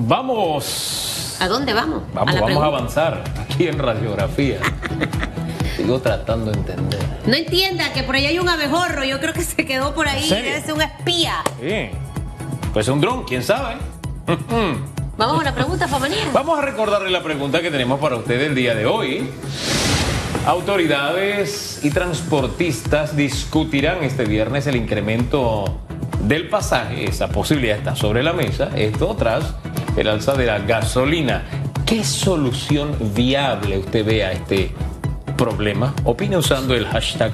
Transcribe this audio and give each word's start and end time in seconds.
Vamos. 0.00 1.36
¿A 1.40 1.48
dónde 1.48 1.72
vamos? 1.72 2.02
Vamos, 2.14 2.34
la 2.34 2.40
vamos 2.40 2.62
a 2.62 2.66
avanzar 2.66 3.24
aquí 3.40 3.66
en 3.66 3.78
radiografía. 3.78 4.60
Sigo 5.76 6.00
tratando 6.00 6.52
de 6.52 6.58
entender. 6.58 7.00
No 7.26 7.34
entienda 7.34 7.92
que 7.92 8.02
por 8.02 8.14
ahí 8.14 8.26
hay 8.26 8.38
un 8.38 8.48
abejorro. 8.48 9.04
Yo 9.04 9.20
creo 9.20 9.32
que 9.32 9.42
se 9.42 9.64
quedó 9.64 9.94
por 9.94 10.08
ahí. 10.08 10.28
Debe 10.28 10.60
ser 10.60 10.74
un 10.74 10.82
espía. 10.82 11.42
Bien. 11.60 11.92
Pues 12.72 12.88
un 12.88 13.00
dron, 13.00 13.24
quién 13.24 13.42
sabe. 13.42 13.76
Vamos 15.16 15.40
a 15.40 15.44
la 15.44 15.54
pregunta, 15.54 15.88
Famanía. 15.88 16.30
Vamos 16.32 16.58
a 16.58 16.62
recordarle 16.62 17.10
la 17.10 17.22
pregunta 17.22 17.60
que 17.60 17.72
tenemos 17.72 17.98
para 17.98 18.16
usted 18.16 18.40
el 18.40 18.54
día 18.54 18.76
de 18.76 18.86
hoy. 18.86 19.28
Autoridades 20.46 21.80
y 21.82 21.90
transportistas 21.90 23.16
discutirán 23.16 24.04
este 24.04 24.24
viernes 24.24 24.68
el 24.68 24.76
incremento 24.76 25.80
del 26.20 26.48
pasaje. 26.48 27.04
Esa 27.04 27.28
posibilidad 27.28 27.76
está 27.76 27.96
sobre 27.96 28.22
la 28.22 28.32
mesa. 28.32 28.70
Esto 28.76 29.16
tras 29.16 29.54
el 29.96 30.08
alza 30.08 30.34
de 30.34 30.46
la 30.46 30.58
gasolina. 30.58 31.44
¿Qué 31.86 32.04
solución 32.04 32.96
viable 33.14 33.78
usted 33.78 34.04
ve 34.04 34.24
a 34.24 34.32
este 34.32 34.72
problema? 35.36 35.94
Opine 36.04 36.36
usando 36.36 36.74
el 36.74 36.86
hashtag 36.86 37.32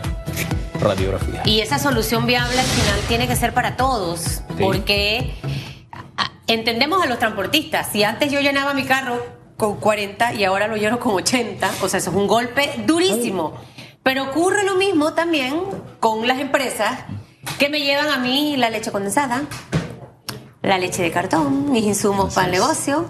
radiografía. 0.80 1.42
Y 1.44 1.60
esa 1.60 1.78
solución 1.78 2.26
viable 2.26 2.58
al 2.58 2.66
final 2.66 3.00
tiene 3.08 3.26
que 3.26 3.36
ser 3.36 3.52
para 3.52 3.76
todos, 3.76 4.42
porque 4.58 5.34
entendemos 6.46 7.02
a 7.02 7.06
los 7.06 7.18
transportistas. 7.18 7.88
Si 7.92 8.04
antes 8.04 8.30
yo 8.30 8.40
llenaba 8.40 8.74
mi 8.74 8.84
carro 8.84 9.24
con 9.56 9.76
40 9.76 10.34
y 10.34 10.44
ahora 10.44 10.68
lo 10.68 10.76
lleno 10.76 11.00
con 11.00 11.14
80, 11.14 11.70
o 11.82 11.88
sea, 11.88 11.98
eso 11.98 12.10
es 12.10 12.16
un 12.16 12.26
golpe 12.26 12.70
durísimo. 12.86 13.54
Pero 14.02 14.24
ocurre 14.24 14.64
lo 14.64 14.74
mismo 14.74 15.14
también 15.14 15.54
con 16.00 16.26
las 16.28 16.38
empresas 16.38 17.00
que 17.58 17.68
me 17.68 17.80
llevan 17.80 18.08
a 18.08 18.18
mí 18.18 18.56
la 18.56 18.68
leche 18.70 18.92
condensada, 18.92 19.42
la 20.64 20.78
leche 20.78 21.02
de 21.02 21.10
cartón, 21.10 21.70
mis 21.70 21.84
insumos 21.84 22.34
para 22.34 22.46
el 22.46 22.52
negocio. 22.52 23.06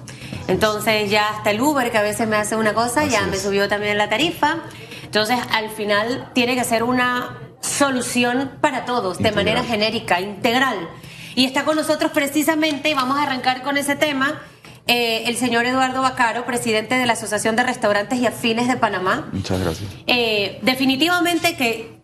Entonces 0.49 1.11
ya 1.11 1.29
hasta 1.29 1.51
el 1.51 1.61
Uber 1.61 1.91
que 1.91 1.99
a 1.99 2.03
veces 2.03 2.29
me 2.29 2.37
hace 2.37 2.57
una 2.57 2.75
cosa, 2.75 3.07
ya 3.07 3.23
me 3.23 3.37
subió 3.37 3.69
también 3.69 3.97
la 3.97 4.09
tarifa. 4.09 4.59
Entonces 5.05 5.39
al 5.53 5.71
final 5.71 6.31
tiene 6.35 6.57
que 6.57 6.65
ser 6.65 6.83
una 6.83 7.39
solución 7.61 8.51
para 8.61 8.85
todos, 8.85 9.19
de 9.19 9.33
manera 9.33 9.63
genérica, 9.65 10.21
integral. 10.21 10.89
Y 11.35 11.45
está 11.45 11.65
con 11.65 11.77
nosotros 11.77 12.13
precisamente, 12.13 12.91
y 12.91 12.95
vamos 12.95 13.19
a 13.19 13.23
arrancar 13.23 13.63
con 13.63 13.77
ese 13.79 13.97
tema, 13.97 14.41
eh, 14.87 15.25
el 15.27 15.37
señor 15.37 15.65
Eduardo 15.65 16.03
Bacaro, 16.03 16.45
presidente 16.45 16.97
de 16.97 17.07
la 17.07 17.15
Asociación 17.15 17.57
de 17.57 17.63
Restaurantes 17.63 18.19
y 18.19 18.27
Afines 18.27 18.69
de 18.69 18.77
Panamá. 18.77 19.29
Muchas 19.33 19.61
gracias. 19.61 19.91
Eh, 20.07 20.59
definitivamente 20.63 21.57
que 21.57 22.04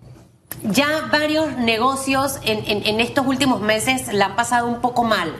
ya 0.64 1.08
varios 1.10 1.56
negocios 1.56 2.38
en, 2.44 2.62
en- 2.86 3.00
estos 3.00 3.26
últimos 3.26 3.60
meses 3.60 4.12
la 4.12 4.26
han 4.26 4.36
pasado 4.36 4.66
un 4.66 4.80
poco 4.80 5.04
mal. 5.04 5.34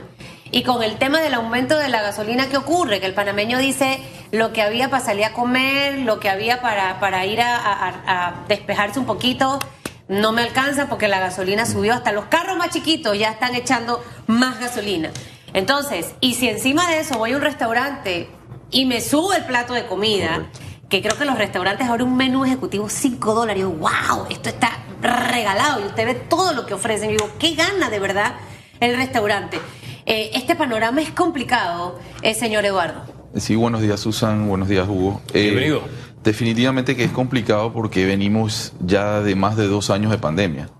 Y 0.52 0.64
con 0.64 0.82
el 0.82 0.96
tema 0.96 1.20
del 1.20 1.34
aumento 1.34 1.76
de 1.78 1.88
la 1.88 2.02
gasolina, 2.02 2.48
¿qué 2.48 2.56
ocurre? 2.56 2.98
Que 3.00 3.06
el 3.06 3.14
panameño 3.14 3.58
dice 3.58 4.00
lo 4.32 4.52
que 4.52 4.62
había 4.62 4.90
para 4.90 5.04
salir 5.04 5.24
a 5.24 5.32
comer, 5.32 5.98
lo 6.00 6.18
que 6.18 6.28
había 6.28 6.60
para, 6.60 6.98
para 6.98 7.24
ir 7.26 7.40
a, 7.40 8.44
despejarse 8.48 8.98
un 8.98 9.06
poquito, 9.06 9.60
no 10.08 10.32
me 10.32 10.42
alcanza 10.42 10.88
porque 10.88 11.06
la 11.06 11.20
gasolina 11.20 11.66
subió. 11.66 11.94
Hasta 11.94 12.10
los 12.10 12.24
carros 12.24 12.56
más 12.56 12.70
chiquitos 12.70 13.16
ya 13.16 13.30
están 13.30 13.54
echando 13.54 14.02
más 14.26 14.58
gasolina. 14.58 15.10
Entonces, 15.52 16.14
y 16.20 16.34
si 16.34 16.48
encima 16.48 16.88
de 16.90 17.00
eso 17.00 17.16
voy 17.16 17.32
a 17.32 17.36
un 17.36 17.42
restaurante 17.42 18.28
y 18.72 18.86
me 18.86 19.00
subo 19.00 19.32
el 19.34 19.44
plato 19.44 19.72
de 19.74 19.86
comida. 19.86 20.48
Que 20.90 21.00
creo 21.00 21.16
que 21.16 21.24
los 21.24 21.38
restaurantes 21.38 21.86
ahora 21.86 22.04
un 22.04 22.16
menú 22.16 22.44
ejecutivo 22.44 22.88
5 22.88 23.34
dólares. 23.34 23.62
Yo, 23.62 23.70
wow, 23.70 24.26
esto 24.28 24.48
está 24.48 24.82
regalado 25.00 25.80
y 25.80 25.84
usted 25.84 26.04
ve 26.04 26.14
todo 26.14 26.52
lo 26.52 26.66
que 26.66 26.74
ofrecen. 26.74 27.10
Yo 27.10 27.16
digo, 27.16 27.30
¿qué 27.38 27.54
gana 27.54 27.88
de 27.88 28.00
verdad 28.00 28.34
el 28.80 28.96
restaurante? 28.96 29.58
Eh, 30.04 30.32
este 30.34 30.56
panorama 30.56 31.00
es 31.00 31.12
complicado, 31.12 31.98
eh, 32.22 32.34
señor 32.34 32.64
Eduardo. 32.64 33.04
Sí, 33.36 33.54
buenos 33.54 33.80
días 33.80 34.00
Susan, 34.00 34.48
buenos 34.48 34.68
días 34.68 34.88
Hugo. 34.88 35.22
Eh, 35.32 35.42
Bienvenido. 35.42 35.82
Definitivamente 36.24 36.96
que 36.96 37.04
es 37.04 37.12
complicado 37.12 37.72
porque 37.72 38.04
venimos 38.04 38.72
ya 38.80 39.20
de 39.20 39.36
más 39.36 39.56
de 39.56 39.68
dos 39.68 39.90
años 39.90 40.10
de 40.10 40.18
pandemia. 40.18 40.70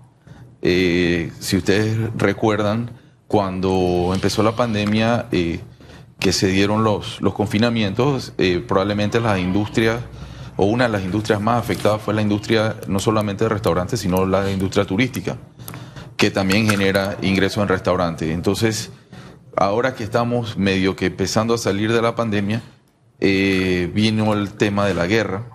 Eh, 0.61 1.31
si 1.39 1.55
ustedes 1.55 1.97
recuerdan, 2.17 2.91
cuando 3.27 4.11
empezó 4.13 4.43
la 4.43 4.57
pandemia, 4.57 5.27
eh, 5.31 5.61
que 6.21 6.31
se 6.31 6.47
dieron 6.47 6.83
los, 6.83 7.19
los 7.19 7.33
confinamientos, 7.33 8.33
eh, 8.37 8.63
probablemente 8.65 9.19
las 9.19 9.39
industrias, 9.39 10.01
o 10.55 10.65
una 10.65 10.83
de 10.85 10.91
las 10.91 11.01
industrias 11.01 11.41
más 11.41 11.57
afectadas 11.57 11.99
fue 11.99 12.13
la 12.13 12.21
industria 12.21 12.75
no 12.87 12.99
solamente 12.99 13.45
de 13.45 13.49
restaurantes, 13.49 14.01
sino 14.01 14.27
la 14.27 14.49
industria 14.51 14.85
turística, 14.85 15.37
que 16.17 16.29
también 16.29 16.69
genera 16.69 17.17
ingresos 17.23 17.63
en 17.63 17.69
restaurantes. 17.69 18.29
Entonces, 18.29 18.91
ahora 19.57 19.95
que 19.95 20.03
estamos 20.03 20.57
medio 20.57 20.95
que 20.95 21.07
empezando 21.07 21.55
a 21.55 21.57
salir 21.57 21.91
de 21.91 22.03
la 22.03 22.13
pandemia, 22.13 22.61
eh, 23.19 23.89
vino 23.91 24.33
el 24.33 24.51
tema 24.53 24.85
de 24.85 24.93
la 24.93 25.07
guerra, 25.07 25.47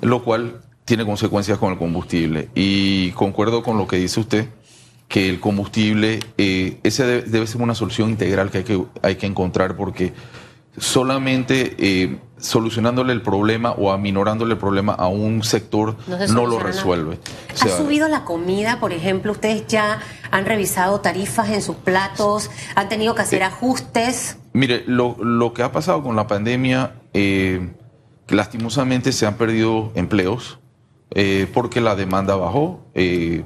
lo 0.00 0.24
cual 0.24 0.62
tiene 0.86 1.04
consecuencias 1.04 1.58
con 1.58 1.72
el 1.72 1.78
combustible. 1.78 2.48
Y 2.54 3.10
concuerdo 3.10 3.62
con 3.62 3.76
lo 3.76 3.86
que 3.86 3.98
dice 3.98 4.20
usted, 4.20 4.48
que 5.08 5.28
el 5.30 5.40
combustible, 5.40 6.20
eh, 6.36 6.78
ese 6.82 7.06
debe, 7.06 7.22
debe 7.22 7.46
ser 7.46 7.62
una 7.62 7.74
solución 7.74 8.10
integral 8.10 8.50
que 8.50 8.58
hay 8.58 8.64
que, 8.64 8.84
hay 9.02 9.16
que 9.16 9.26
encontrar 9.26 9.74
porque 9.76 10.12
solamente 10.76 11.74
eh, 11.78 12.18
solucionándole 12.38 13.12
el 13.12 13.22
problema 13.22 13.72
o 13.72 13.90
aminorándole 13.90 14.52
el 14.52 14.58
problema 14.58 14.92
a 14.92 15.08
un 15.08 15.42
sector 15.42 15.96
No 16.30 16.46
lo 16.46 16.58
resuelve. 16.58 17.16
O 17.16 17.52
¿Ha 17.54 17.56
sea, 17.56 17.76
subido 17.76 18.08
la 18.08 18.24
comida, 18.24 18.78
por 18.80 18.92
ejemplo? 18.92 19.32
¿Ustedes 19.32 19.66
ya 19.66 20.00
han 20.30 20.44
revisado 20.44 21.00
tarifas 21.00 21.48
en 21.50 21.62
sus 21.62 21.76
platos? 21.76 22.50
¿Han 22.74 22.88
tenido 22.88 23.14
que 23.14 23.22
hacer 23.22 23.42
ajustes? 23.42 24.36
Mire, 24.52 24.84
lo, 24.86 25.16
lo 25.22 25.52
que 25.52 25.62
ha 25.62 25.72
pasado 25.72 26.02
con 26.02 26.16
la 26.16 26.26
pandemia, 26.26 26.94
eh, 27.12 27.70
lastimosamente 28.28 29.12
se 29.12 29.26
han 29.26 29.34
perdido 29.34 29.90
empleos 29.94 30.58
eh, 31.10 31.46
porque 31.52 31.80
la 31.80 31.96
demanda 31.96 32.36
bajó. 32.36 32.86
eh, 32.94 33.42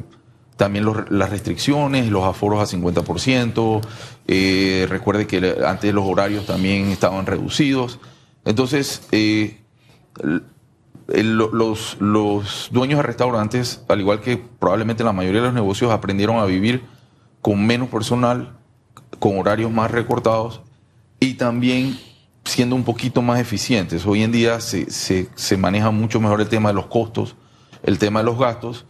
también 0.63 0.87
las 1.11 1.31
restricciones, 1.31 2.09
los 2.09 2.23
aforos 2.23 2.61
a 2.63 2.67
50%. 2.77 3.81
eh, 4.29 4.87
recuerde 4.89 5.27
que 5.27 5.57
antes 5.67 5.93
los 5.93 6.05
horarios 6.07 6.47
también 6.47 6.87
estaban 6.93 7.27
reducidos. 7.27 7.99
Entonces, 8.45 9.03
eh, 9.11 9.59
los, 11.09 11.97
los 12.01 12.69
dueños 12.71 12.99
de 12.99 13.03
restaurantes, 13.03 13.83
al 13.89 14.01
igual 14.01 14.21
que 14.21 14.37
probablemente 14.37 15.03
la 15.03 15.13
mayoría 15.13 15.41
de 15.41 15.47
los 15.49 15.55
negocios, 15.55 15.91
aprendieron 15.91 16.39
a 16.39 16.45
vivir 16.45 16.85
con 17.41 17.67
menos 17.67 17.89
personal, 17.89 18.57
con 19.19 19.37
horarios 19.39 19.73
más 19.73 19.91
recortados 19.91 20.61
y 21.19 21.35
también 21.35 21.99
siendo 22.45 22.77
un 22.77 22.85
poquito 22.85 23.21
más 23.21 23.41
eficientes. 23.41 24.07
Hoy 24.07 24.23
en 24.23 24.31
día 24.31 24.61
se, 24.61 24.91
se- 24.93 25.29
se 25.35 25.57
maneja 25.57 25.91
mucho 25.91 26.21
mejor 26.21 26.41
el 26.41 26.49
tema 26.49 26.69
de 26.69 26.75
los 26.75 26.87
costos, 26.87 27.35
el 27.83 27.99
tema 27.99 28.21
de 28.21 28.27
los 28.27 28.39
gastos, 28.39 28.87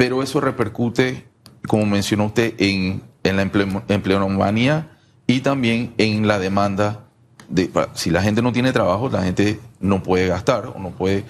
pero 0.00 0.22
eso 0.22 0.40
repercute, 0.40 1.26
como 1.68 1.84
mencionó 1.84 2.24
usted, 2.24 2.54
en, 2.56 3.02
en 3.22 3.36
la 3.36 3.44
emple- 3.44 3.82
empleomanía 3.88 4.96
y 5.26 5.40
también 5.40 5.92
en 5.98 6.26
la 6.26 6.38
demanda. 6.38 7.00
De, 7.50 7.68
si 7.92 8.08
la 8.08 8.22
gente 8.22 8.40
no 8.40 8.50
tiene 8.50 8.72
trabajo, 8.72 9.10
la 9.10 9.22
gente 9.22 9.60
no 9.78 10.02
puede 10.02 10.26
gastar 10.28 10.68
o 10.68 10.78
no 10.78 10.88
puede 10.88 11.24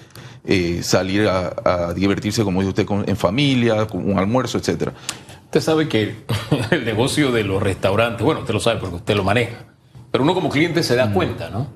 eh, 0.45 0.79
salir 0.83 1.27
a, 1.27 1.53
a 1.65 1.93
divertirse, 1.93 2.45
como 2.45 2.61
dice 2.61 2.69
usted, 2.69 2.85
con- 2.85 3.03
en 3.09 3.17
familia, 3.17 3.85
con 3.87 4.09
un 4.09 4.17
almuerzo, 4.17 4.57
etcétera. 4.57 4.93
Usted 5.45 5.59
sabe 5.59 5.89
que 5.89 6.15
el 6.71 6.85
negocio 6.85 7.33
de 7.33 7.43
los 7.43 7.61
restaurantes, 7.61 8.23
bueno, 8.23 8.39
usted 8.39 8.53
lo 8.53 8.61
sabe 8.61 8.79
porque 8.79 8.95
usted 8.95 9.17
lo 9.17 9.25
maneja, 9.25 9.65
pero 10.11 10.23
uno 10.23 10.33
como 10.33 10.47
cliente 10.47 10.81
se 10.81 10.95
da 10.95 11.11
cuenta, 11.11 11.49
¿no? 11.49 11.67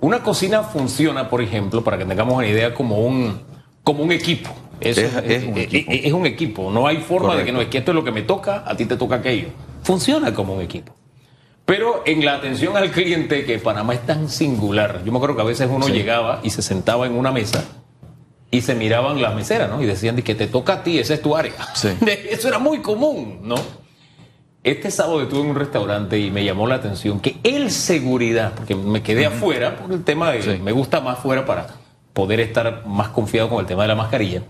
Una 0.00 0.22
cocina 0.22 0.62
funciona, 0.62 1.28
por 1.28 1.42
ejemplo, 1.42 1.84
para 1.84 1.98
que 1.98 2.06
tengamos 2.06 2.36
una 2.38 2.46
idea, 2.46 2.72
como 2.72 3.00
un, 3.06 3.42
como 3.84 4.02
un 4.02 4.12
equipo. 4.12 4.48
Es- 4.90 4.98
es 4.98 5.44
un 5.44 5.58
equipo. 5.58 5.90
es- 5.92 6.04
es 6.04 6.12
un 6.12 6.26
equipo. 6.26 6.70
No 6.70 6.86
hay 6.86 6.98
forma 6.98 7.36
de 7.36 7.44
que 7.44 7.52
no, 7.52 7.60
es 7.60 7.68
que 7.68 7.78
esto 7.78 7.90
es 7.92 7.94
lo 7.94 8.04
que 8.04 8.12
me 8.12 8.22
toca, 8.22 8.64
a 8.66 8.76
ti 8.76 8.86
te 8.86 8.96
toca 8.96 9.16
aquello. 9.16 9.48
Funciona 9.82 10.32
como 10.34 10.54
un 10.54 10.60
equipo. 10.62 10.94
Pero 11.64 12.02
en 12.06 12.24
la 12.24 12.34
atención 12.34 12.76
al 12.76 12.90
cliente, 12.90 13.44
que 13.44 13.58
Panamá 13.58 13.94
es 13.94 14.04
tan 14.04 14.28
singular, 14.28 15.02
yo 15.04 15.12
me 15.12 15.18
acuerdo 15.18 15.36
que 15.36 15.42
a 15.42 15.46
veces 15.46 15.68
uno 15.70 15.86
Sí. 15.86 15.92
llegaba 15.92 16.40
y 16.42 16.50
se 16.50 16.60
sentaba 16.60 17.06
en 17.06 17.12
una 17.12 17.30
mesa 17.30 17.64
y 18.50 18.60
se 18.62 18.74
miraban 18.74 19.22
las 19.22 19.34
meseras, 19.34 19.70
¿no? 19.70 19.80
Y 19.82 19.86
decían 19.86 20.16
de 20.16 20.22
que 20.22 20.34
te 20.34 20.46
toca 20.48 20.74
a 20.74 20.82
ti, 20.82 20.98
esa 20.98 21.14
es 21.14 21.22
tu 21.22 21.36
área. 21.36 21.52
Sí. 21.74 21.88
Eso 22.30 22.48
era 22.48 22.58
muy 22.58 22.78
común, 22.80 23.40
¿no? 23.44 23.54
Este 24.64 24.90
sábado 24.90 25.22
estuve 25.22 25.40
en 25.40 25.46
un 25.50 25.56
restaurante 25.56 26.18
y 26.20 26.30
me 26.30 26.44
llamó 26.44 26.66
la 26.68 26.76
atención 26.76 27.18
que 27.20 27.36
el 27.42 27.70
seguridad, 27.70 28.52
porque 28.54 28.74
me 28.76 29.02
quedé 29.02 29.26
afuera 29.26 29.76
por 29.76 29.90
el 29.92 30.04
tema 30.04 30.30
de 30.30 30.42
Sí. 30.42 30.60
me 30.62 30.70
gusta 30.72 31.00
más 31.00 31.18
fuera 31.18 31.44
para 31.46 31.66
poder 32.12 32.38
estar 32.40 32.86
más 32.86 33.08
confiado 33.08 33.48
con 33.48 33.58
el 33.60 33.66
tema 33.66 33.82
de 33.82 33.88
la 33.88 33.94
mascarilla. 33.96 34.42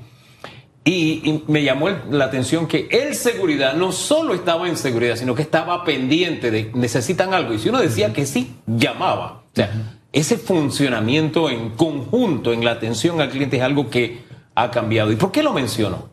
Y, 0.85 1.23
y 1.29 1.45
me 1.47 1.63
llamó 1.63 1.91
la 2.11 2.25
atención 2.25 2.67
que 2.67 2.89
el 2.91 3.15
seguridad 3.15 3.75
no 3.75 3.93
solo 3.93 4.35
estaba 4.35 4.69
en 4.69 4.77
seguridad, 4.77 5.15
sino 5.15 5.35
que 5.35 5.43
estaba 5.43 5.85
pendiente 5.85 6.51
de 6.51 6.73
necesitan 6.75 7.35
algo. 7.35 7.55
Y 7.55 7.59
si 7.61 7.69
uno 7.69 7.79
decía 7.79 8.13
que 8.13 8.27
sí, 8.27 8.57
llamaba. 8.67 9.45
O 9.53 9.55
sea, 9.55 9.71
ese 10.13 10.37
funcionamiento 10.37 11.49
en 11.51 11.71
conjunto 11.71 12.53
en 12.53 12.65
la 12.65 12.73
atención 12.73 13.21
al 13.21 13.31
cliente 13.31 13.59
es 13.59 13.63
algo 13.63 13.91
que 13.91 14.23
ha 14.55 14.71
cambiado. 14.71 15.13
¿Y 15.13 15.17
por 15.17 15.33
qué 15.33 15.43
lo 15.43 15.53
menciono? 15.53 16.11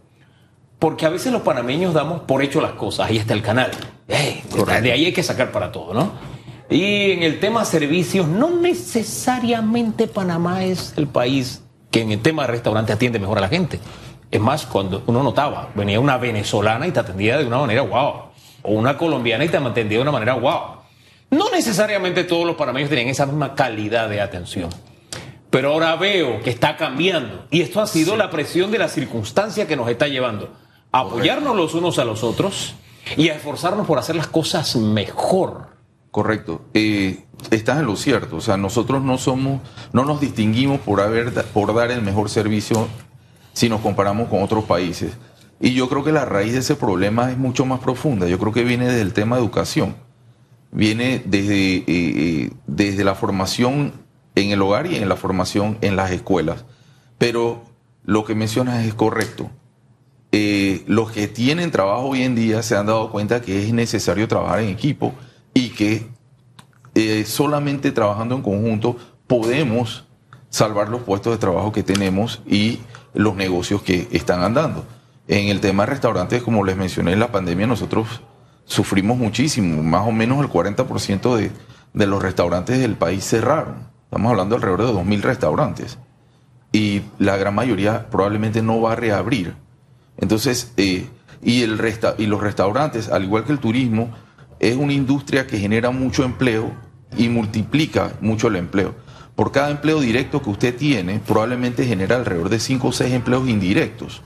Porque 0.77 1.05
a 1.05 1.09
veces 1.09 1.33
los 1.33 1.41
panameños 1.41 1.93
damos 1.93 2.21
por 2.21 2.41
hecho 2.41 2.61
las 2.61 2.71
cosas. 2.73 3.09
Ahí 3.09 3.17
está 3.17 3.33
el 3.33 3.41
canal. 3.41 3.71
De 4.07 4.91
ahí 4.91 5.05
hay 5.05 5.13
que 5.13 5.23
sacar 5.23 5.51
para 5.51 5.71
todo, 5.71 5.93
¿no? 5.93 6.13
Y 6.69 7.11
en 7.11 7.23
el 7.23 7.39
tema 7.39 7.65
servicios, 7.65 8.27
no 8.27 8.49
necesariamente 8.51 10.07
Panamá 10.07 10.63
es 10.63 10.93
el 10.95 11.07
país 11.07 11.63
que 11.91 12.01
en 12.01 12.11
el 12.11 12.21
tema 12.21 12.43
de 12.43 12.49
restaurante 12.49 12.93
atiende 12.93 13.19
mejor 13.19 13.39
a 13.39 13.41
la 13.41 13.49
gente. 13.49 13.79
Es 14.31 14.39
más, 14.39 14.65
cuando 14.65 15.03
uno 15.07 15.23
notaba, 15.23 15.69
venía 15.73 15.99
una 15.99 16.17
venezolana 16.17 16.85
y 16.87 16.91
te 16.91 16.99
atendía 16.99 17.37
de 17.37 17.45
una 17.45 17.57
manera 17.57 17.81
wow, 17.81 18.13
o 18.61 18.71
una 18.73 18.97
colombiana 18.97 19.43
y 19.43 19.49
te 19.49 19.57
atendía 19.57 19.97
de 19.97 20.01
una 20.01 20.11
manera 20.11 20.35
wow. 20.35 20.79
No 21.31 21.49
necesariamente 21.51 22.23
todos 22.23 22.45
los 22.45 22.55
panameños 22.55 22.89
tenían 22.89 23.07
esa 23.07 23.25
misma 23.25 23.55
calidad 23.55 24.09
de 24.09 24.21
atención. 24.21 24.69
Pero 25.49 25.73
ahora 25.73 25.95
veo 25.95 26.41
que 26.41 26.49
está 26.51 26.77
cambiando. 26.77 27.45
Y 27.49 27.61
esto 27.61 27.81
ha 27.81 27.87
sido 27.87 28.15
la 28.15 28.29
presión 28.29 28.71
de 28.71 28.77
la 28.77 28.87
circunstancia 28.87 29.67
que 29.67 29.75
nos 29.75 29.89
está 29.89 30.07
llevando 30.07 30.53
a 30.91 30.99
apoyarnos 30.99 31.55
los 31.55 31.73
unos 31.73 31.97
a 31.97 32.05
los 32.05 32.23
otros 32.23 32.75
y 33.17 33.29
a 33.29 33.35
esforzarnos 33.35 33.87
por 33.87 33.97
hacer 33.97 34.15
las 34.15 34.27
cosas 34.27 34.75
mejor. 34.75 35.69
Correcto. 36.11 36.61
Eh, 36.73 37.25
estás 37.51 37.79
en 37.79 37.85
lo 37.85 37.95
cierto. 37.95 38.37
O 38.37 38.41
sea, 38.41 38.57
nosotros 38.57 39.01
no 39.01 39.17
somos, 39.17 39.61
no 39.91 40.05
nos 40.05 40.21
distinguimos 40.21 40.79
por 40.81 41.01
haber, 41.01 41.31
por 41.45 41.73
dar 41.73 41.91
el 41.91 42.01
mejor 42.01 42.29
servicio 42.29 42.87
si 43.53 43.69
nos 43.69 43.81
comparamos 43.81 44.29
con 44.29 44.43
otros 44.43 44.63
países. 44.65 45.11
Y 45.59 45.73
yo 45.73 45.89
creo 45.89 46.03
que 46.03 46.11
la 46.11 46.25
raíz 46.25 46.53
de 46.53 46.59
ese 46.59 46.75
problema 46.75 47.31
es 47.31 47.37
mucho 47.37 47.65
más 47.65 47.79
profunda. 47.79 48.27
Yo 48.27 48.39
creo 48.39 48.53
que 48.53 48.63
viene 48.63 48.85
desde 48.85 49.01
el 49.01 49.13
tema 49.13 49.35
de 49.35 49.41
educación. 49.41 49.95
Viene 50.71 51.21
desde, 51.25 51.77
eh, 51.77 51.85
eh, 51.87 52.51
desde 52.67 53.03
la 53.03 53.15
formación 53.15 53.93
en 54.35 54.51
el 54.51 54.61
hogar 54.61 54.87
y 54.87 54.95
en 54.95 55.09
la 55.09 55.17
formación 55.17 55.77
en 55.81 55.95
las 55.95 56.11
escuelas. 56.11 56.63
Pero 57.17 57.63
lo 58.05 58.23
que 58.23 58.35
mencionas 58.35 58.85
es 58.85 58.93
correcto. 58.93 59.49
Eh, 60.31 60.83
los 60.87 61.11
que 61.11 61.27
tienen 61.27 61.71
trabajo 61.71 62.09
hoy 62.09 62.21
en 62.21 62.35
día 62.35 62.63
se 62.63 62.77
han 62.77 62.85
dado 62.85 63.11
cuenta 63.11 63.41
que 63.41 63.63
es 63.65 63.73
necesario 63.73 64.27
trabajar 64.27 64.59
en 64.59 64.69
equipo 64.69 65.13
y 65.53 65.69
que 65.69 66.07
solamente 67.25 67.93
trabajando 67.93 68.35
en 68.35 68.41
conjunto 68.41 68.97
podemos 69.25 70.05
salvar 70.49 70.89
los 70.89 71.01
puestos 71.01 71.31
de 71.31 71.37
trabajo 71.37 71.71
que 71.71 71.81
tenemos 71.81 72.41
y 72.45 72.79
los 73.13 73.35
negocios 73.35 73.81
que 73.81 74.07
están 74.11 74.41
andando. 74.43 74.85
En 75.27 75.47
el 75.47 75.59
tema 75.59 75.83
de 75.83 75.91
restaurantes, 75.91 76.41
como 76.41 76.63
les 76.63 76.77
mencioné, 76.77 77.13
en 77.13 77.19
la 77.19 77.31
pandemia 77.31 77.67
nosotros 77.67 78.21
sufrimos 78.65 79.17
muchísimo, 79.17 79.83
más 79.83 80.07
o 80.07 80.11
menos 80.11 80.39
el 80.39 80.49
40% 80.49 81.35
de, 81.35 81.51
de 81.93 82.07
los 82.07 82.21
restaurantes 82.21 82.79
del 82.79 82.95
país 82.95 83.23
cerraron. 83.23 83.89
Estamos 84.05 84.31
hablando 84.31 84.55
alrededor 84.55 84.85
de 84.85 84.93
2.000 84.93 85.21
restaurantes. 85.21 85.97
Y 86.71 87.01
la 87.17 87.37
gran 87.37 87.55
mayoría 87.55 88.09
probablemente 88.09 88.61
no 88.61 88.81
va 88.81 88.93
a 88.93 88.95
reabrir. 88.95 89.55
Entonces, 90.17 90.73
eh, 90.77 91.07
y, 91.41 91.61
el 91.61 91.77
resta 91.77 92.15
y 92.17 92.25
los 92.25 92.41
restaurantes, 92.41 93.09
al 93.09 93.23
igual 93.23 93.45
que 93.45 93.51
el 93.51 93.59
turismo, 93.59 94.11
es 94.59 94.75
una 94.75 94.93
industria 94.93 95.47
que 95.47 95.57
genera 95.57 95.91
mucho 95.91 96.23
empleo 96.23 96.71
y 97.17 97.29
multiplica 97.29 98.13
mucho 98.21 98.47
el 98.47 98.57
empleo. 98.57 98.95
Por 99.39 99.53
cada 99.53 99.69
empleo 99.69 100.01
directo 100.01 100.41
que 100.41 100.49
usted 100.49 100.75
tiene, 100.75 101.21
probablemente 101.25 101.85
genera 101.85 102.17
alrededor 102.17 102.49
de 102.49 102.59
5 102.59 102.89
o 102.89 102.91
6 102.91 103.13
empleos 103.13 103.47
indirectos. 103.47 104.21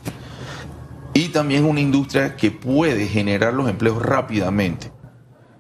Y 1.14 1.28
también 1.28 1.64
es 1.64 1.70
una 1.70 1.82
industria 1.82 2.36
que 2.36 2.50
puede 2.50 3.06
generar 3.06 3.54
los 3.54 3.70
empleos 3.70 4.02
rápidamente. 4.02 4.92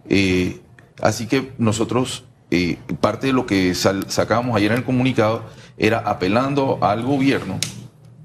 Eh, 0.09 0.63
así 1.03 1.27
que 1.27 1.53
nosotros, 1.59 2.23
eh, 2.49 2.79
parte 2.99 3.27
de 3.27 3.33
lo 3.33 3.45
que 3.45 3.75
sacábamos 3.75 4.57
ayer 4.57 4.71
en 4.71 4.79
el 4.79 4.83
comunicado, 4.83 5.43
era 5.77 5.99
apelando 5.99 6.79
al 6.81 7.03
gobierno 7.03 7.59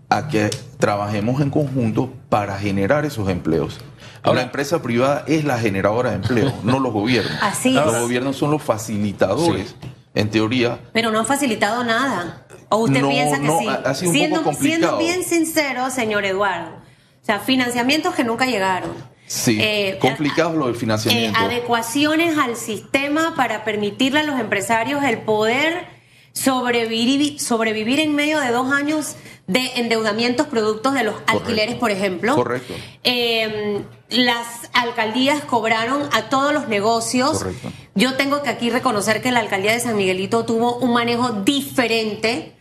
a 0.08 0.28
que 0.28 0.48
trabajemos 0.78 1.42
en 1.42 1.50
conjunto 1.50 2.10
para 2.30 2.58
generar 2.58 3.04
esos 3.04 3.28
empleos. 3.28 3.78
Ahora, 4.22 4.40
la 4.40 4.46
empresa 4.46 4.80
privada 4.80 5.24
es 5.26 5.44
la 5.44 5.58
generadora 5.58 6.08
de 6.08 6.16
empleo, 6.16 6.54
no 6.62 6.80
los 6.80 6.90
gobiernos. 6.90 7.36
Así 7.42 7.74
Los 7.74 8.00
gobiernos 8.00 8.36
son 8.36 8.50
los 8.50 8.62
facilitadores, 8.62 9.76
en 10.14 10.30
teoría. 10.30 10.78
Pero 10.92 11.10
no 11.10 11.18
han 11.20 11.26
facilitado 11.26 11.84
nada. 11.84 12.46
¿O 12.70 12.78
usted 12.78 13.06
piensa 13.06 13.40
que 13.40 13.48
sí? 13.48 13.66
Ha 13.68 13.94
sido 13.94 14.12
siendo, 14.12 14.42
poco 14.42 14.56
siendo 14.56 14.98
bien 14.98 15.24
sincero, 15.24 15.90
señor 15.90 16.24
Eduardo, 16.24 16.76
o 16.76 17.24
sea, 17.24 17.40
financiamientos 17.40 18.14
que 18.14 18.24
nunca 18.24 18.46
llegaron. 18.46 18.92
Sí, 19.26 19.58
eh, 19.60 19.98
complicado 20.00 20.56
lo 20.56 20.66
del 20.66 20.74
financiamiento. 20.74 21.38
Eh, 21.38 21.42
adecuaciones 21.44 22.38
al 22.38 22.56
sistema 22.56 23.34
para 23.36 23.62
permitirle 23.64 24.20
a 24.20 24.22
los 24.22 24.40
empresarios 24.40 25.04
el 25.04 25.18
poder 25.18 25.86
sobrevivir, 26.32 27.38
sobrevivir 27.38 28.00
en 28.00 28.14
medio 28.14 28.40
de 28.40 28.50
dos 28.50 28.72
años 28.72 29.16
de 29.46 29.72
endeudamientos 29.76 30.46
productos 30.46 30.94
de 30.94 31.04
los 31.04 31.14
alquileres, 31.26 31.76
por 31.76 31.90
ejemplo. 31.90 32.34
Correcto. 32.34 32.74
Em, 33.02 33.82
las 34.10 34.70
alcaldías 34.72 35.44
cobraron 35.44 36.08
a 36.12 36.28
todos 36.28 36.52
los 36.52 36.68
negocios. 36.68 37.38
Correcto. 37.38 37.72
Yo 37.94 38.14
tengo 38.14 38.42
que 38.42 38.50
aquí 38.50 38.70
reconocer 38.70 39.20
que 39.22 39.32
la 39.32 39.40
alcaldía 39.40 39.72
de 39.72 39.80
San 39.80 39.96
Miguelito 39.96 40.44
tuvo 40.44 40.76
un 40.76 40.92
manejo 40.92 41.30
diferente. 41.30 42.54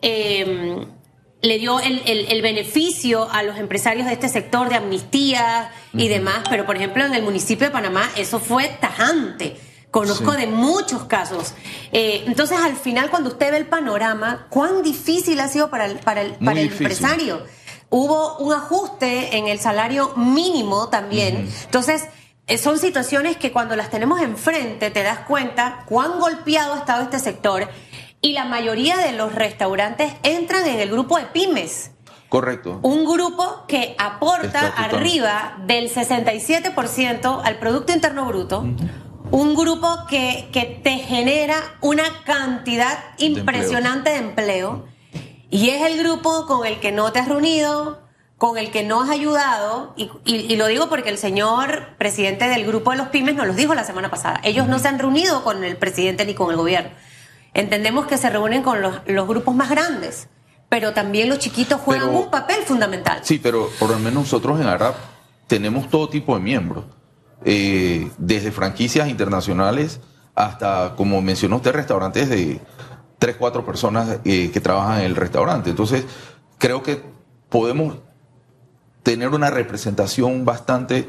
Em, 0.00 0.86
le 1.42 1.58
dio 1.58 1.78
el, 1.80 2.42
beneficio 2.42 3.28
a 3.30 3.42
los 3.42 3.58
empresarios 3.58 4.06
de 4.06 4.14
este 4.14 4.28
sector 4.28 4.70
de 4.70 4.76
amnistía 4.76 5.70
y 5.92 6.08
demás, 6.08 6.42
pero 6.48 6.64
por 6.64 6.76
ejemplo 6.76 7.04
en 7.04 7.14
el 7.14 7.22
municipio 7.22 7.66
de 7.66 7.70
Panamá 7.70 8.10
eso 8.16 8.40
fue 8.40 8.68
tajante. 8.80 9.56
Conozco 9.90 10.32
de 10.32 10.48
muchos 10.48 11.04
casos. 11.04 11.54
Eh, 11.92 12.24
entonces, 12.26 12.58
al 12.58 12.74
final, 12.74 13.10
cuando 13.10 13.28
usted 13.28 13.52
ve 13.52 13.58
el 13.58 13.66
panorama, 13.66 14.48
¿cuán 14.50 14.82
difícil 14.82 15.38
ha 15.38 15.46
sido 15.46 15.70
para 15.70 15.86
el, 15.86 15.98
para 15.98 16.22
el, 16.22 16.32
para 16.32 16.60
el 16.60 16.66
empresario? 16.66 17.44
Hubo 17.96 18.38
un 18.38 18.52
ajuste 18.52 19.36
en 19.36 19.46
el 19.46 19.60
salario 19.60 20.14
mínimo 20.16 20.88
también. 20.88 21.48
Entonces, 21.64 22.08
eh, 22.48 22.58
son 22.58 22.80
situaciones 22.80 23.36
que 23.36 23.52
cuando 23.52 23.76
las 23.76 23.88
tenemos 23.88 24.20
enfrente 24.20 24.90
te 24.90 25.04
das 25.04 25.20
cuenta 25.20 25.84
cuán 25.86 26.18
golpeado 26.18 26.74
ha 26.74 26.78
estado 26.78 27.04
este 27.04 27.20
sector 27.20 27.68
y 28.20 28.32
la 28.32 28.46
mayoría 28.46 28.96
de 28.96 29.12
los 29.12 29.32
restaurantes 29.32 30.12
entran 30.24 30.66
en 30.66 30.80
el 30.80 30.90
grupo 30.90 31.18
de 31.18 31.26
pymes. 31.26 31.92
Correcto. 32.28 32.80
Un 32.82 33.04
grupo 33.04 33.62
que 33.68 33.94
aporta 33.96 34.66
arriba 34.76 35.58
del 35.64 35.88
67% 35.88 37.42
al 37.44 37.58
Producto 37.60 37.92
Interno 37.92 38.26
Bruto 38.26 38.64
un 39.30 39.54
grupo 39.54 39.88
que, 40.08 40.48
que 40.52 40.80
te 40.82 40.98
genera 40.98 41.56
una 41.80 42.24
cantidad 42.24 42.98
impresionante 43.18 44.10
de 44.10 44.16
empleo. 44.16 44.84
Y 45.50 45.70
es 45.70 45.82
el 45.82 45.98
grupo 45.98 46.46
con 46.46 46.66
el 46.66 46.80
que 46.80 46.92
no 46.92 47.12
te 47.12 47.18
has 47.18 47.28
reunido, 47.28 48.02
con 48.38 48.58
el 48.58 48.70
que 48.70 48.82
no 48.82 49.02
has 49.02 49.10
ayudado, 49.10 49.94
y, 49.96 50.10
y, 50.24 50.56
lo 50.56 50.66
digo 50.66 50.88
porque 50.88 51.08
el 51.08 51.18
señor 51.18 51.96
presidente 51.98 52.48
del 52.48 52.66
grupo 52.66 52.90
de 52.90 52.96
los 52.96 53.08
pymes 53.08 53.34
nos 53.36 53.46
lo 53.46 53.54
dijo 53.54 53.74
la 53.74 53.84
semana 53.84 54.10
pasada. 54.10 54.40
Ellos 54.42 54.66
no 54.66 54.78
se 54.78 54.88
han 54.88 54.98
reunido 54.98 55.44
con 55.44 55.62
el 55.64 55.76
presidente 55.76 56.26
ni 56.26 56.34
con 56.34 56.50
el 56.50 56.56
gobierno. 56.56 56.90
Entendemos 57.54 58.06
que 58.06 58.18
se 58.18 58.28
reúnen 58.30 58.62
con 58.62 58.82
los, 58.82 58.96
los 59.06 59.28
grupos 59.28 59.54
más 59.54 59.70
grandes, 59.70 60.28
pero 60.68 60.92
también 60.92 61.28
los 61.28 61.38
chiquitos 61.38 61.80
juegan 61.80 62.08
un 62.08 62.30
papel 62.30 62.62
fundamental. 62.64 63.20
Sí, 63.22 63.38
pero 63.38 63.70
por 63.78 63.90
lo 63.90 63.98
menos 63.98 64.24
nosotros 64.24 64.60
en 64.60 64.66
ARAP 64.66 64.96
tenemos 65.46 65.88
todo 65.88 66.08
tipo 66.08 66.34
de 66.34 66.42
miembros. 66.42 66.84
Eh, 67.44 68.10
desde 68.18 68.50
franquicias 68.50 69.08
internacionales 69.08 70.00
hasta, 70.34 70.94
como 70.96 71.20
mencionó 71.22 71.56
usted, 71.56 71.72
restaurantes 71.72 72.28
de 72.28 72.60
tres, 73.24 73.36
cuatro 73.38 73.64
personas 73.64 74.18
eh, 74.26 74.50
que 74.52 74.60
trabajan 74.60 74.98
en 74.98 75.06
el 75.06 75.16
restaurante. 75.16 75.70
Entonces, 75.70 76.04
creo 76.58 76.82
que 76.82 77.00
podemos 77.48 77.96
tener 79.02 79.30
una 79.30 79.48
representación 79.48 80.44
bastante 80.44 81.06